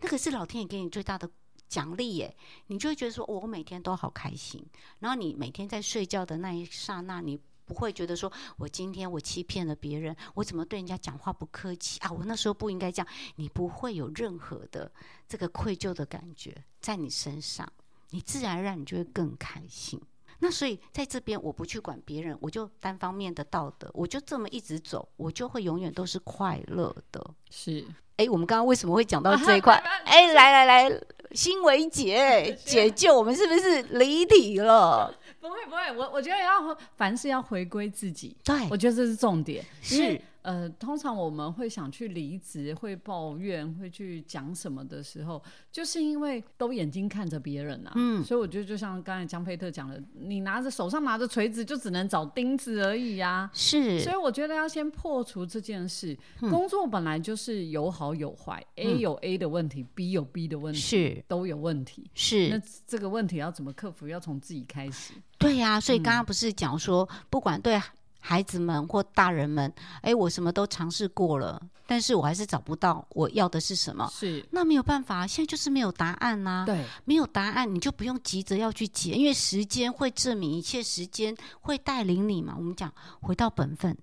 [0.00, 1.28] 那个是老天爷给你最大的
[1.72, 4.62] 奖励耶，你就会觉得说，哦我每天都好开心。
[4.98, 12.12] 然后你每天在睡觉的那一刹那，你不会觉得说我今天我欺骗了别人，我怎么对人家讲话不客气啊？
[12.12, 13.08] 我那时候不应该这样。
[13.36, 14.92] 你不会有任何的
[15.26, 17.66] 这个愧疚的感觉在你身上，
[18.10, 19.98] 你自然而然你就会更开心。
[20.40, 27.34] 那所以在这边我不去管别人，我就单方面的道德，我就这么一直走，我就会永远都是快乐的。
[27.48, 29.76] 是，哎，我们刚刚为什么会讲到这一块？
[30.04, 31.00] 哎，来来来，
[31.34, 35.12] 欣维姐解救我们是不是离题了？
[35.40, 39.64] 不会不会，我我觉得要凡事要回归自己，对我觉得这是重点。
[39.82, 40.20] 是。
[40.42, 47.92] 呃，通常我们会想去离职，会抱怨，会去讲什么的时候，就是因为都眼睛看着别人啊。
[47.94, 53.48] 嗯，所以我觉得就像刚才江佩特讲的，你拿着手上拿着锤子，就只能找钉子而已呀。
[53.52, 56.18] 是，所以我觉得要先破除这件事。
[56.40, 62.10] 工作本来就是有好有坏，A 有 A 的问题，B 有 B 的问题，是都有问题。
[62.14, 64.08] 是，那这个问题要怎么克服？
[64.08, 65.14] 要从自己开始。
[65.38, 67.80] 对呀，所以刚刚不是讲说，不管对。
[68.24, 74.08] 孩子们或大人们，哎，我什么都尝试过了，但是我还是找不到我要的是什么。
[74.12, 76.62] 是，那没有办法，现在就是没有答案呐。
[76.64, 82.54] 对，没有答案，你就不用急着要去解，因为时间会证明一切，时间会带领你嘛。
[82.56, 83.98] 我们讲回到本分。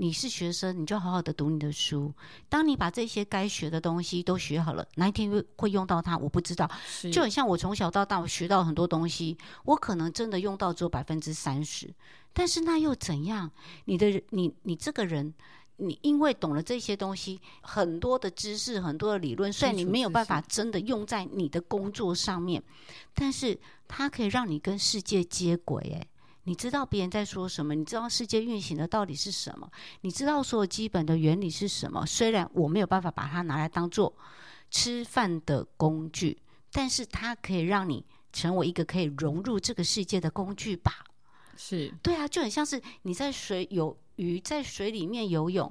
[0.00, 2.14] 你是学生，你就好好的读你的书。
[2.48, 6.70] 当你把这些该学的东西都学好了，哪一天会会用到它，我不知道。
[7.10, 11.92] 就很像我从小到大，我学到很多东西，我可能真的用到只有百分之三十。
[12.38, 13.50] 但是那又怎样？
[13.86, 15.34] 你的你你这个人，
[15.78, 22.62] 你因为懂了这些东西，很多的知识，很多的理论，虽然你没有办法真的用在你的工作上面，
[23.12, 25.82] 但是它可以让你跟世界接轨。
[25.82, 26.08] 诶。
[26.44, 27.74] 你知道别人在说什么？
[27.74, 29.68] 你知道世界运行的到底是什么？
[30.02, 32.06] 你知道所有基本的原理是什么？
[32.06, 34.14] 虽然我没有办法把它拿来当做
[34.70, 36.38] 吃饭的工具，
[36.70, 41.04] 但是它可以让你成为一个可以融入这个世界的工具吧？
[41.58, 45.70] 是对啊，就很像是你在水有鱼在水里面游泳，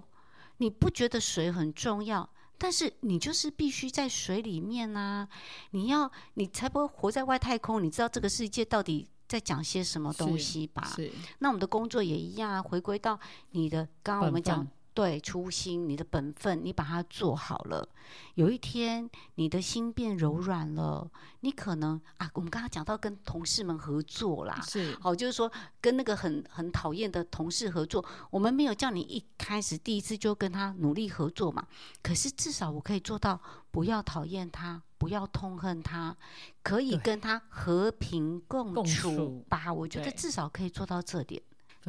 [0.57, 2.29] 你不觉得水很重要？
[2.59, 5.27] 但是你就是必须在水里面啊！
[5.71, 7.81] 你要你才不会活在外太空。
[7.83, 9.07] 你知道这个世界到底？
[9.27, 10.93] 在讲些什么东西吧？
[10.95, 11.11] 是。
[11.39, 13.19] 那我们的工作也一样啊，回归到
[13.51, 14.65] 你的刚刚我们讲
[14.97, 17.87] 对初心，你的本分，你把它做好了。
[18.33, 21.07] 有一天你的心变柔软了，
[21.41, 31.67] 你可能啊，我们刚刚讲到跟同事们合作啦，是好，就是说跟那个很很讨厌的同事合作，我们没有叫你一开始第一次就跟他努力合作嘛。
[32.01, 34.81] 可是至少我可以做到不要讨厌他。
[34.99, 36.17] 不要痛恨他，
[36.63, 39.71] 可以跟他和平共处吧。
[39.71, 41.39] 我觉得至少可以做到这点。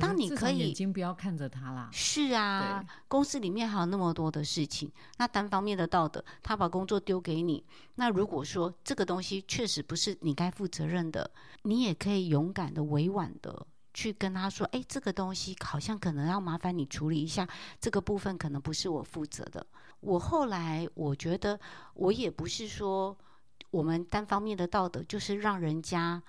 [0.00, 1.88] 当你可以眼睛不要看着他啦。
[1.92, 7.64] 是啊，公司里面还有那么多的事情，那单方面的道德，他把工作丢给你。
[7.96, 11.30] 那如果说这个东西确实不是你该负责任的，
[11.62, 17.48] 你也可以勇敢的、委婉的去跟他说：“哎，这个东西好像可能要麻烦你处理一下，
[17.80, 19.66] 这个部分可能不是我负责的。”
[20.00, 21.58] 我后来我觉得，
[21.94, 23.16] 我也不是说
[23.70, 26.22] 我们单方面的道德就是让人家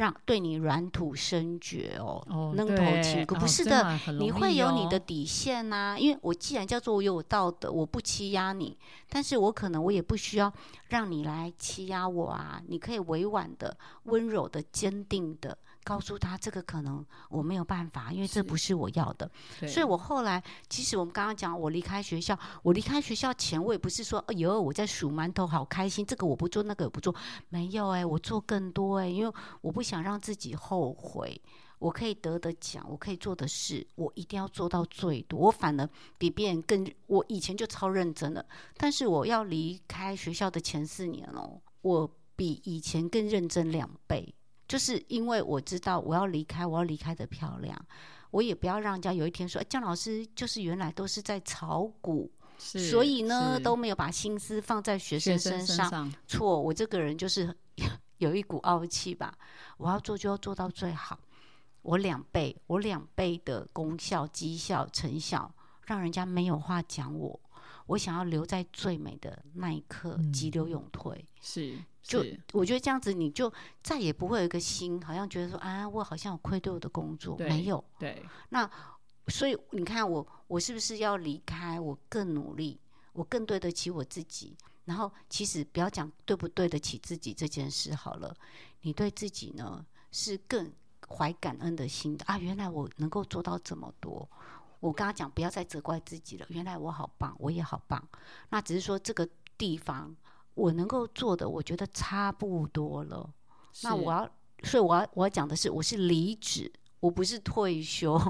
[0.00, 5.94] 让对你软土生绝哦，扔头轻不是的，你会有你的底线呐。
[5.98, 8.78] 因为我既然叫做我有道德，我不欺压你，
[9.10, 10.50] 但是我可能我也不需要
[10.88, 12.62] 让你来欺压我啊。
[12.66, 15.58] 你可以委婉的、温柔的、坚定的。
[15.90, 19.28] 告诉他这个可能我没有办法，因为这不是我要的。
[19.66, 27.12] 所以我后来，其实我们刚刚讲，我离开学校，我离开学校前，我也不是说，哎呦，我在数馒头，好开心，这个我不做，那个也不做，
[27.48, 31.42] 没有哎，我做更多哎，因为我不想让自己后悔。
[31.80, 35.40] 我可以得的奖，我可以做的事，我一定要做到最多。
[35.40, 38.44] 我反而比别人更，我以前就超认真了，
[38.76, 44.34] 但是我要离开学校的前四年哦，我比以前更认真两倍。
[44.70, 47.76] 就是因为我知道我要离开，我要离开的漂亮，
[48.30, 56.08] 我也不要让人家有一天说姜老师就是原来都是在炒股，所以呢都没有把心思放在学生身上。
[56.28, 57.52] 错，我这个人就是
[58.18, 59.36] 有一股傲气吧，
[59.76, 61.18] 我要做就要做到最好，
[61.82, 65.52] 我两倍，我两倍的功效、绩效、成效，
[65.86, 67.40] 让人家没有话讲我。
[67.90, 71.26] 我想要留在最美的那一刻，急流勇退。
[71.40, 77.84] 是，就我觉得这样子，你就再也不会有一个心，好像觉得说啊，我好像有愧对我的工作，没有。
[77.98, 78.24] 对。
[78.50, 78.70] 那
[79.26, 81.80] 所以你看，我我是不是要离开？
[81.80, 82.78] 我更努力，
[83.12, 84.56] 我更对得起我自己。
[84.84, 88.32] 然后，其实不要讲对不对得起自己这件事好了，
[88.82, 90.72] 你对自己呢是更
[91.08, 92.38] 怀感恩的心的啊！
[92.38, 94.28] 原来我能够做到这么多。
[94.80, 96.46] 我跟他讲，不要再责怪自己了。
[96.48, 98.02] 原来我好棒，我也好棒。
[98.48, 100.14] 那只是说这个地方
[100.54, 103.30] 我能够做的，我觉得差不多了。
[103.82, 104.28] 那我要，
[104.64, 108.20] 所以我要我要讲的是，我是离职，我不是退休，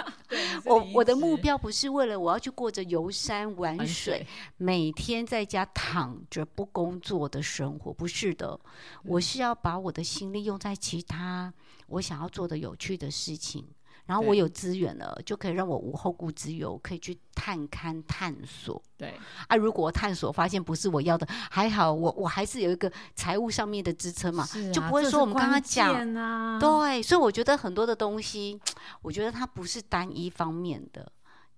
[0.64, 4.26] 我我的目标不是为了我要去过着游山玩水
[4.56, 8.58] 每天在家躺着不工作的生活，不是的，
[9.04, 11.52] 我是要把我的心力用在其他
[11.88, 13.66] 我想要做的有趣的事情。
[14.06, 18.80] 然后我有资源了，就可以让我无后顾之忧，可以去探勘探索。
[18.96, 19.14] 对
[19.48, 28.60] 啊，如果我探索发现不是我要的，还好我我还是有一个财务上面的支撑嘛，啊就不会说我们刚刚关讲对，所以我觉得很多的东西，
[29.02, 31.10] 我觉得它不是单一方面的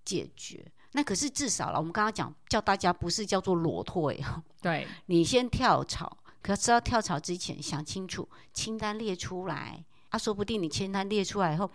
[0.03, 0.65] 解决。
[0.93, 4.19] 那可是至少了，我们刚刚讲叫大家不是叫做裸退，
[4.59, 9.85] 对 你先跳槽，可是要跳槽之前想清楚，清单列出来。
[10.09, 11.69] 啊，说不定你清单列出来以后，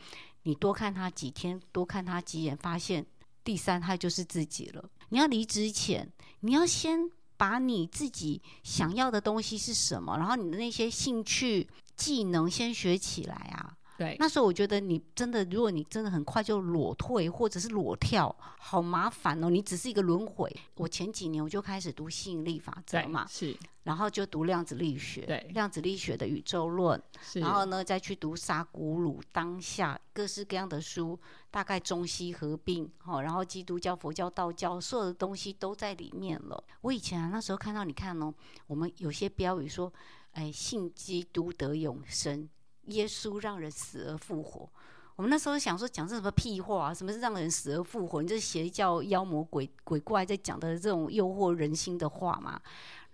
[0.45, 3.05] 你多看他几天，多看他几眼，发现
[3.42, 4.88] 第三他就是自己了。
[5.11, 13.76] 你要离职前，你要先把你自己想要的东西是什么，然后你的那些兴趣、技能先学起来啊。
[13.97, 19.49] 对，那时候我觉得你真的，如果你真的很快就裸退或者是裸跳，好麻烦哦。
[19.49, 20.55] 你只是一个轮回。
[20.74, 27.01] 我前几年我就开始读吸引力法则嘛，是然后就读量子力学，对量子力学的宇宙论，
[27.34, 31.18] 然后呢再去读沙古鲁当下各式各样的书，
[31.51, 36.64] 大概中西合并，哈、然后基督教、佛教、道教所有的东西都在里面了。
[36.80, 38.32] 我以前啊那时候看到，你看哦，
[38.66, 39.92] 我们有些标语说，
[40.32, 42.49] 哎，信基督得永生，
[42.87, 44.68] 耶稣让人死而复活。
[45.16, 46.95] 我们那时候想说讲这什么屁话、啊？
[46.95, 48.20] 什么是让人死而复活？
[48.20, 52.61] 你这邪教、妖魔鬼鬼怪在讲的这种诱惑人心的话嘛？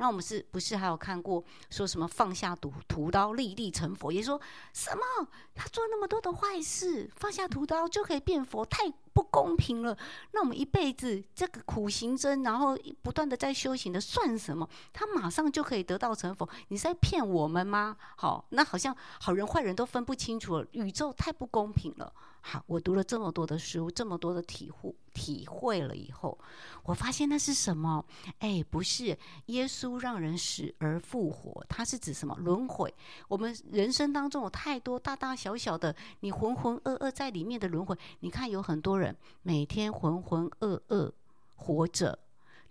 [0.00, 4.10] 那我们是不是还有看过说什么放下屠屠刀立地成佛？
[4.10, 4.40] 也说
[4.72, 9.94] 什么他做那么多的坏事，放下屠刀就可以变佛，太不公平了。
[10.32, 14.66] 那我们一辈子这个苦行僧，然后不断的在修行的，算什么？
[14.90, 16.48] 他马上就可以得到成佛？
[16.68, 17.94] 你是在骗我们吗？
[18.16, 22.10] 好，那好像好人坏人都分不清楚了，宇宙太不公平了。
[22.42, 26.36] 好，我读了这么多的书，这么多的体会体会了以后，
[26.84, 28.04] 我发现那是什么？
[28.38, 29.16] 哎，不是
[29.46, 32.92] 耶稣让人死而复活，它是指什么轮回？
[33.28, 37.96] 我们人生当中有太多大大小小的，你浑浑噩噩在里面的轮回。
[38.20, 41.12] 你看，有很多人每天浑浑噩噩
[41.56, 42.18] 活着，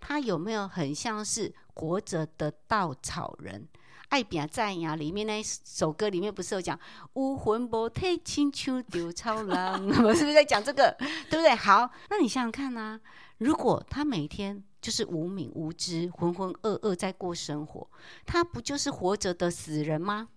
[0.00, 3.66] 他有没有很像是活着的稻草人？
[4.10, 6.78] 爱拼赞呀，里面那首歌里面不是有讲
[7.14, 9.56] “无魂不体，亲像丢超人”，
[10.04, 10.94] 我是不是在讲这个？
[11.30, 11.54] 对不对？
[11.54, 13.00] 好，那你想想看啊，
[13.38, 17.88] 如果他每天就是无名无知、浑浑噩噩在过生活，
[18.26, 20.28] 他不就是活着的死人吗？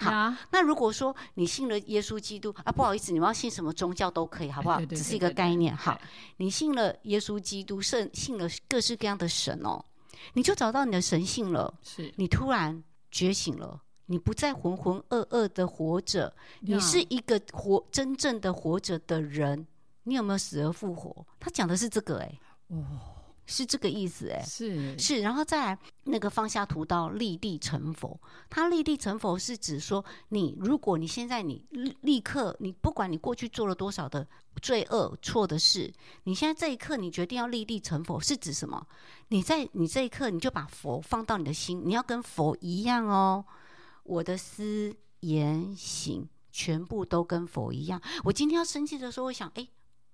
[0.00, 4.78] 好呀，那如果说你信了耶稣基督啊，不好意思，你们要信什么宗教都可以，好不好？
[4.78, 5.74] 对对只是一个概念。
[5.74, 6.00] 对好，
[6.38, 9.84] 你信了耶稣基督，信信了各式各样的神哦，
[10.32, 11.74] 你就找到你的神性了。
[11.82, 19.66] 是你突然觉醒了，你不再浑浑噩噩的活着，你是一个活真正的活着的人。
[20.04, 21.26] 你有没有死而复活？
[21.38, 22.40] 他讲的是这个、哎，
[23.48, 24.40] 是这个意思、哎。
[24.42, 28.20] 是是，然后再来那个放下屠刀，立地成佛。
[28.48, 34.24] 他立地成佛是指说，你如果你现在你立立刻，你不管你过去做了多少的
[34.62, 35.92] 罪恶错的事，
[36.24, 38.86] 你现在这一刻你决定要立地成佛，是指什么？
[39.28, 43.44] 你在你这一刻你就把佛放到你的心，你要跟佛一样哦。
[44.04, 48.00] 我的思言行全部都跟佛一样。
[48.24, 49.66] 我今天要生气的时候，我想，哎，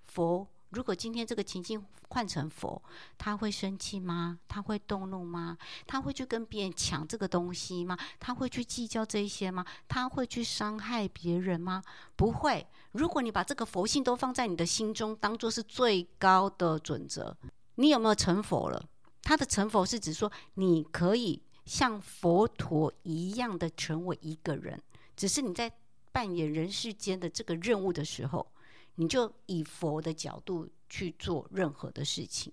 [0.06, 0.46] 佛。
[0.74, 2.82] 如果今天这个情境换成佛，
[3.16, 4.40] 他会生气吗？
[4.48, 5.56] 他会动怒吗？
[5.86, 7.96] 他会去跟别人抢这个东西吗？
[8.18, 9.64] 他会去计较这些吗？
[9.86, 11.80] 他会去伤害别人吗？
[12.16, 12.66] 不会。
[12.90, 17.36] 如果你把这个佛性都放在你的心中，当做是最高的准则，
[17.76, 18.84] 你有没有成佛了？
[19.22, 24.82] 他的成佛是指说，你可以像佛陀一样的成为一个人，
[25.14, 25.70] 只是你在
[26.10, 28.44] 扮演人世间的这个任务的时候。
[28.96, 32.52] 你就以佛的角度去做任何的事情。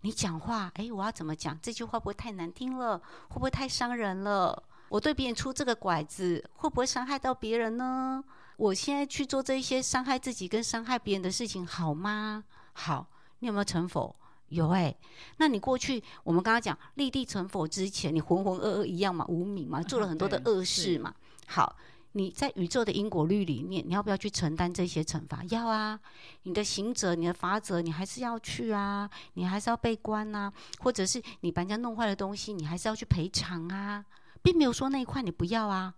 [0.00, 1.58] 你讲话，诶，我要怎么讲？
[1.60, 2.98] 这句话不会太难听了？
[3.28, 4.62] 会不会太伤人了？
[4.88, 8.22] 我对别人出这个拐子，会不会伤害到别人呢？
[8.56, 12.44] 我现在去做这一些伤害自己跟伤害别人的事情，好吗？
[12.72, 13.06] 好，
[13.38, 14.14] 你有没有成佛？
[14.48, 14.96] 有诶。
[15.36, 21.14] 那你过去我们刚刚讲立地成佛之前，你浑浑噩噩一样嘛，无名嘛，做了很多的恶事嘛。
[21.46, 21.76] 好。
[22.14, 25.42] 你在宇宙的因果律里面，你要不要去承担这些惩罚？
[25.48, 25.98] 要啊！
[26.42, 29.08] 你的行者、你的法则，你还是要去啊！
[29.34, 34.04] 你还是要被关啊，或者是你把人家弄坏的东西，你还是要去赔偿啊，
[34.42, 35.94] 并没有说那一块你不要啊，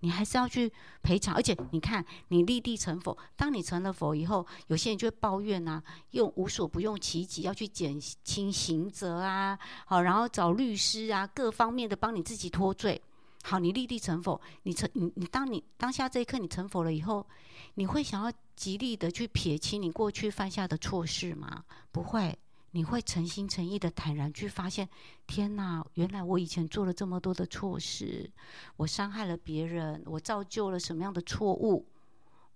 [0.00, 1.32] 你还是要去赔偿。
[1.32, 9.56] 而且你看，你立地成佛，当你成了佛以后，有些人就会抱怨啊，用无所不用其极，要去减轻刑责啊，
[9.86, 13.00] 好，然后找律师啊，各方面的帮你自己脱罪。
[13.42, 17.26] 好，你立地成佛，你成你你当你当下这一刻你成佛了以后，
[17.74, 21.64] 你会想要极力的去撇清你过去犯下的错事吗？
[21.90, 22.38] 不会，
[22.70, 24.88] 你会诚心诚意的坦然去发现，
[25.26, 28.30] 天哪，原来我以前做了这么多的错事，
[28.76, 31.84] 我伤害了别人，我造就了什么样的错误，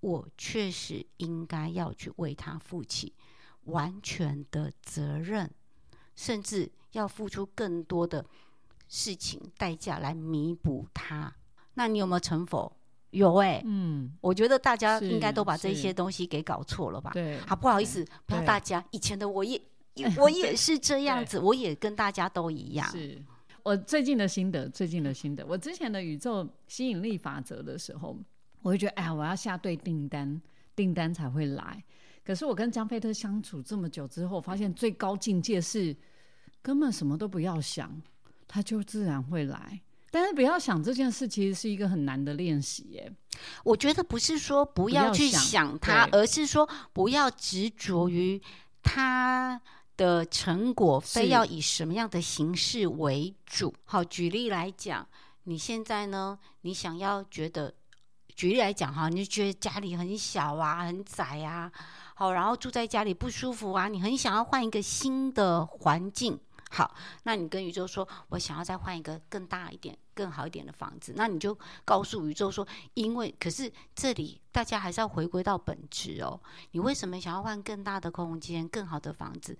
[0.01, 3.12] 我确实应该要去为他负起
[3.64, 5.51] 完全的责任，
[6.14, 8.24] 甚至要付出更多的。
[8.89, 11.34] 事情代价来弥补它，
[11.74, 12.70] 那你有没有成佛？
[13.11, 17.11] 有哎，嗯，我觉得大家应该都把这些东西给搞错了吧？
[17.14, 18.84] 对，好不好意思，不要大家。
[18.91, 19.61] 以前的我也，
[20.18, 22.87] 我也是这样子，我也跟大家都一样。
[22.91, 23.22] 是
[23.62, 25.47] 我最近的心得，最近的心得。
[25.47, 28.16] 我之前的宇宙吸引力法则的时候，
[28.61, 30.41] 我会觉得，哎呀，我要下对订单，
[30.74, 31.82] 订单才会来。
[32.22, 35.97] 可是我跟江菲特相处这么久之后，发现最高境界是
[36.61, 37.91] 根本什么都不要想。
[38.49, 39.80] 他就自然会来，
[40.11, 43.12] 但是不要想这件事，其实是一个很难的练习耶。
[43.64, 48.40] 我觉得不是说不要去想他，而是说不要执着于
[48.82, 49.61] 它
[49.97, 53.74] 的成果，非要以什么样的形式为主。
[53.84, 55.07] 好，举例来讲，
[55.44, 57.74] 你现在呢，你想要觉得，
[58.34, 61.70] 举例来讲哈，你就觉得家里很小啊，很窄啊，
[62.14, 66.38] 好，然后住在家里不舒服啊，你很想要换一个新的环境。
[66.71, 71.14] 好，那你跟宇宙说，我想要再换一个更大一点、更好一点的房子。
[71.17, 76.39] 那你就告诉宇宙说，因为可是这里大家还是要回归到本质哦。
[76.73, 79.57] 你为什么想要换更大的空间、更好的房子？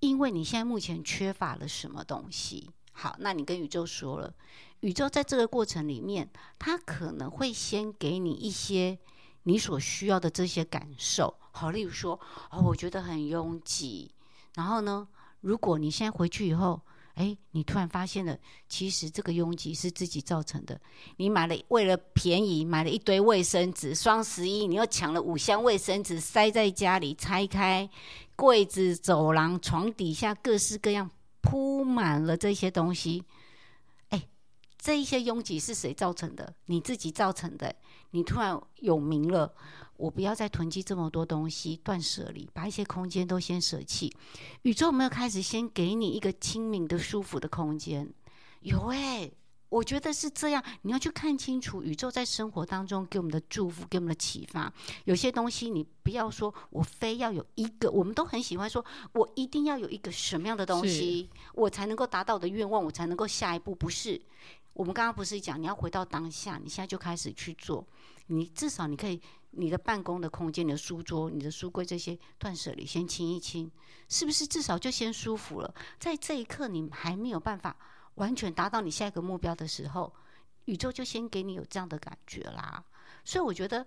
[0.00, 2.70] 因为你现在目前缺乏了什么东西？
[2.92, 4.34] 好，那你跟宇宙说了，
[4.80, 6.28] 宇宙在这个过程里面，
[6.58, 8.98] 它可能会先给你一些
[9.42, 11.38] 你所需要的这些感受。
[11.52, 12.18] 好，例如说，
[12.50, 14.10] 哦，我觉得很拥挤，
[14.54, 15.06] 然后呢？
[15.40, 16.80] 如果你现在回去以后，
[17.14, 18.38] 哎，你突然发现了，
[18.68, 20.80] 其实这个拥挤是自己造成的。
[21.16, 27.88] 你买了为了便宜买了一堆卫生纸，双十一你又抢了五箱卫生纸塞在家里，拆开
[28.36, 31.10] 柜子、走廊、床底下，各式各样
[31.40, 33.24] 铺满了这些东西。
[34.80, 36.54] 哎，这一些拥挤是谁造成的？
[36.66, 37.74] 你自己造成的。
[38.12, 39.52] 你突然有名了。
[39.96, 44.10] 我不要再囤积这么多东西，断舍离，把一些空间都先舍弃。
[44.62, 48.10] 宇宙有没有开始先给你一个清明的、舒服的空间？
[48.60, 49.30] 有哎，
[49.68, 50.64] 我觉得是这样。
[50.80, 54.72] 你要去看清楚宇宙在生活当中给我们的祝福，给我们的启发。
[55.04, 63.74] 有些东西你不要说，我非要有一个，我们都很喜欢说，我一定要有一个什么样的东西，我才能够达到我的愿望，我才能够下一步。
[63.74, 64.18] 不是，
[64.72, 67.86] 我们刚刚不是讲你要回到当下，你现在就开始去做，
[68.26, 69.20] 你至少你可以。
[69.52, 73.68] 你的办公的空间、你的书桌、你的书柜这些断舍离，先清一清，
[74.08, 75.74] 是不是至少就先舒服了？
[75.98, 77.76] 在这一刻，你还没有办法
[78.14, 80.14] 完全达到你下一个目标的时候，
[80.66, 82.84] 宇宙就先给你有这样的感觉啦。
[83.24, 83.84] 所以我觉得，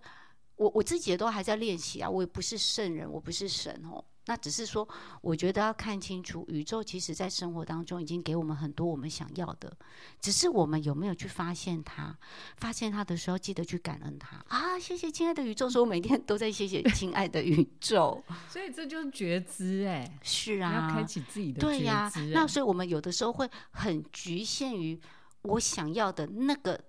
[0.58, 4.04] 我我自己也都还在练习啊，我也不是圣人，我不是神哦。
[4.26, 4.88] 那只是说，
[5.22, 9.76] 我觉得要看清楚，宇宙其实在生活当中已经给我们很多我们想要的，
[10.22, 12.16] 只是我们有没有去发现它？
[12.56, 14.80] 发现它的时候，记得去感恩它啊！
[14.80, 18.24] 谢谢亲爱的宇宙，说我每天都在谢谢 亲爱的宇宙。
[18.48, 22.10] 所以这就是觉知哎，是啊，要开启自己的对呀。
[22.32, 24.98] 那所以我们有的时候会很局限于
[25.42, 26.80] 我想要的那个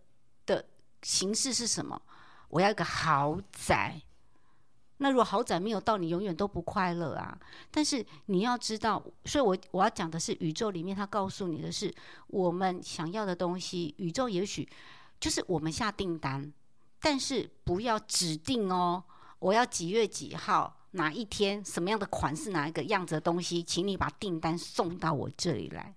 [0.46, 0.64] 的
[1.02, 2.00] 形式是什么？
[2.48, 4.00] 我要一个豪宅。
[4.98, 7.36] 那如果豪宅没有到，你永远都不快乐啊！
[7.70, 11.92] 但是你要知道，所以我我要讲的是，宇宙里面它告诉你的是，
[12.28, 14.68] 我们想要的东西，宇宙也许
[15.18, 16.52] 就是我们下订单，
[17.00, 19.02] 但是不要指定哦，
[19.40, 25.94] 我要几月几号哪一天什么样的款式哪一个样子的东西，请你把订单送到我这里来。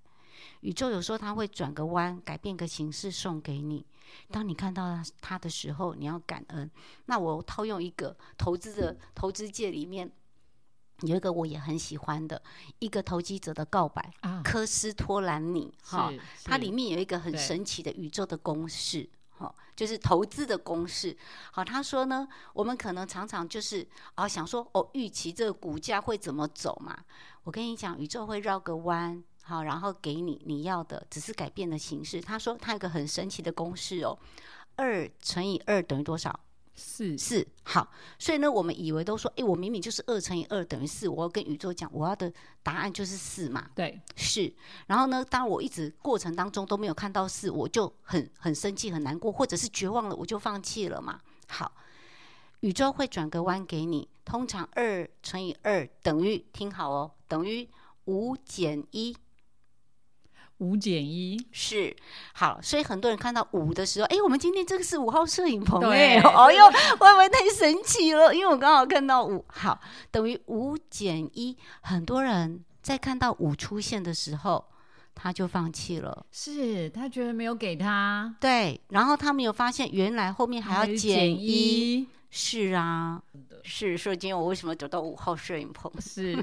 [0.62, 3.86] 宇宙有时候它会转个弯，改变个形式送给你。
[4.32, 6.70] 当你看到它的时候，你要感恩。
[7.06, 10.10] 那我套用一个投资的投资界里面
[11.02, 12.42] 有一个我也很喜欢的
[12.80, 16.12] 一个投机者的告白啊，科斯托兰尼哈，
[16.46, 21.16] 它里面有一个很神奇的宇宙的公式哈，就是投资的公式。
[21.52, 23.86] 好，他说呢，我们可能常常就是
[24.16, 26.98] 啊想说哦，预期这个股价会怎么走嘛？
[27.44, 29.24] 我跟你讲，宇宙会绕个弯。
[29.48, 32.20] 好，然后给你你要的，只是改变的形式。
[32.20, 34.20] 他说他有个很神奇的公式哦，
[34.76, 36.38] 二乘以二等于多少？
[36.76, 37.48] 四四。
[37.64, 37.90] 好，
[38.20, 42.32] 所以呢，我们以为都说，哎，我明明就是二乘以二等于四，我要跟宇宙讲，我要的
[42.62, 43.70] 答案就是四嘛。
[43.74, 44.54] 对，是。
[44.88, 51.18] 然后呢，当我一直过程当中都没有看到四，我就很很生气、很难过，或者是绝望了，我就放弃了嘛。
[51.48, 51.72] 好，
[52.60, 54.10] 宇宙会转个弯给你。
[54.26, 57.68] 通常二乘以二等于，听好哦，等于
[58.06, 59.16] 五减一。
[60.60, 61.96] 五减一是
[62.34, 68.34] 好，所以很多人看到五的时候，哎，我们今天这个是五号摄影棚对哎，哦哟，会不会太神奇了？
[68.34, 69.80] 因为我刚好看到五，好，
[70.10, 71.56] 等于五减一。
[71.82, 74.66] 很多人在看到五出现的时候，
[75.14, 76.26] 他就放弃了。
[76.32, 82.00] 是他觉得没有给他，对，然后他没有发现，原来后面还要减一。
[82.00, 83.22] 一，是啊，
[83.64, 85.92] 是，所以今天我为什么走到五号摄影棚？
[86.02, 86.36] 是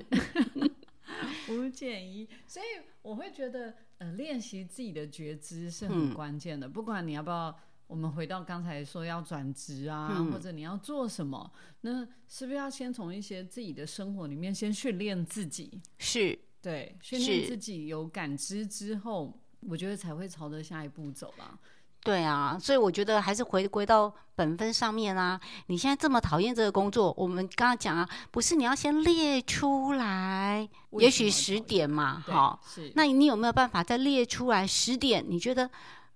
[1.49, 6.69] 五减一，所以我会觉得，呃，练习自己的觉知是很嗯关键的。
[6.69, 7.55] 不管你要不要，
[7.87, 15.81] 我们回到刚才说要转职啊，嗯或者你要做什么，那是不是要先从一些自己的生活里面先训练自己？
[15.99, 21.59] 是，对，训练自己有感知之后，我觉得才会朝着下一步走吧。
[22.05, 25.41] 对啊，所以我觉得还是回归到本分上面啊。
[25.69, 35.25] 你现在这么讨厌这个工作，我们刚刚讲啊，不是你要先列出来，也许十点嘛，对好，是那你有没有办法再列出来十点？
[35.27, 35.69] 你觉得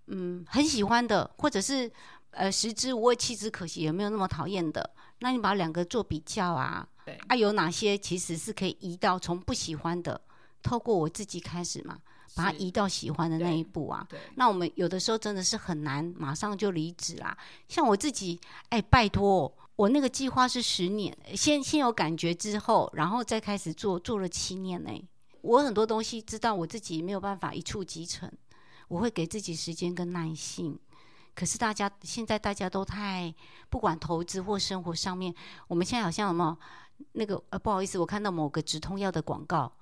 [0.09, 1.91] 嗯很喜欢的，或者是
[2.32, 4.91] 呃食之无味弃之可惜，有没有那么讨厌的？
[5.20, 10.20] 那你把两个做比较啊，对啊有哪些其实是可以移到从不喜欢的，
[10.62, 11.99] 透过我自己开始嘛，
[12.39, 14.07] 把它移到喜欢的那一步啊。
[14.36, 17.36] 那我们有的时候真的是很难马上就离职啦。
[17.68, 24.91] 像我自己，哎，拜托，我那个计划是十年，先先有感觉之后，然后再开始做，做了七年呢。
[25.43, 28.30] 我很多东西知道我自己没有办法一触即成，
[28.89, 30.78] 我会给自己时间跟耐性。
[31.34, 33.32] 可是大家现在大家都太
[33.70, 35.32] 不管投资或生活上面，
[35.68, 36.59] 我们现在好像有没有
[37.12, 39.72] 那个呃不好意思，我看到某个止痛药的广告，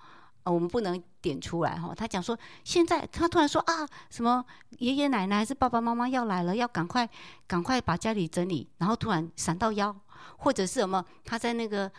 [0.51, 1.95] 我们不能点出来哈。
[1.95, 4.45] 他讲说现在他突然说啊什么
[4.79, 7.09] 爷爷奶奶还是爸爸妈妈要来了，要赶快
[7.47, 9.95] 赶快把家里整理，然后突然闪到腰，
[10.39, 11.91] 或者是什么他在那个。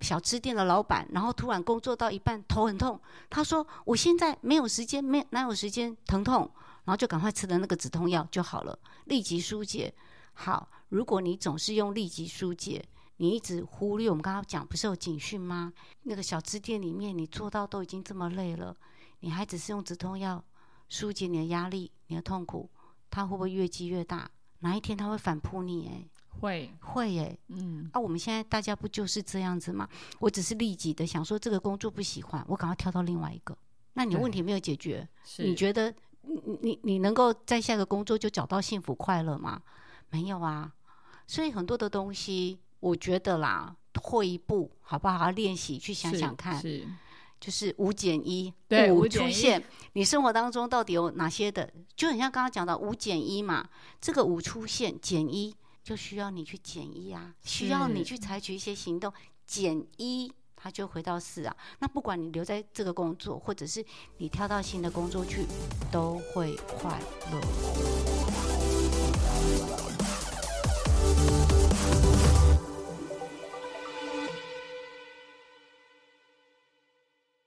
[0.00, 3.00] 小吃店的老板，然后突然工作到一半头很痛，
[3.30, 6.40] 他说：“我现在没有时间，没哪有时间疼痛，
[6.84, 9.94] 然后就赶快吃的那个止痛药就好了，立即疏解。
[10.34, 12.84] 好，如果你总是用立即疏解，
[13.16, 15.72] 你一直忽略我们刚刚讲不是有警讯吗？
[16.02, 18.76] 那个小吃店里面你做到都已经这么累了，
[19.20, 20.44] 你还只是用止痛药
[20.88, 22.68] 疏解你的压力、你的痛苦，
[23.10, 24.30] 它会不会越积越大？
[24.60, 25.88] 哪一天它会反扑你？
[25.88, 26.04] 哎，
[26.40, 27.38] 会，会哎。
[27.48, 29.88] 嗯，啊，我们现在大家不就是这样子吗？
[30.18, 33.56] 我只是立即的想说这个工作不喜欢，我赶快跳到另外一个。
[33.92, 35.06] 那你问题没有解决，
[35.38, 39.62] 你觉得你你你能够在下个工作就找到幸福快乐吗？
[40.10, 40.72] 没有啊。
[41.26, 45.30] 所以很多的东西，我觉得啦，退一步好不好？
[45.30, 46.86] 练习去想想看，是
[47.40, 49.64] 就是五减一，对五出现，
[49.94, 51.72] 你生活当中到底有哪些的？
[51.96, 53.66] 就很像刚刚讲的五减一嘛，
[54.02, 59.10] 这个五出现减一，就需要你去减一啊，需要你去采取一些行动，
[59.46, 60.30] 减一。
[60.54, 63.82] 他就回到四啊，那不管你留在这个工作，或者是
[64.18, 65.46] 你跳到新的工作去，
[65.90, 67.00] 都会快
[67.32, 67.40] 乐。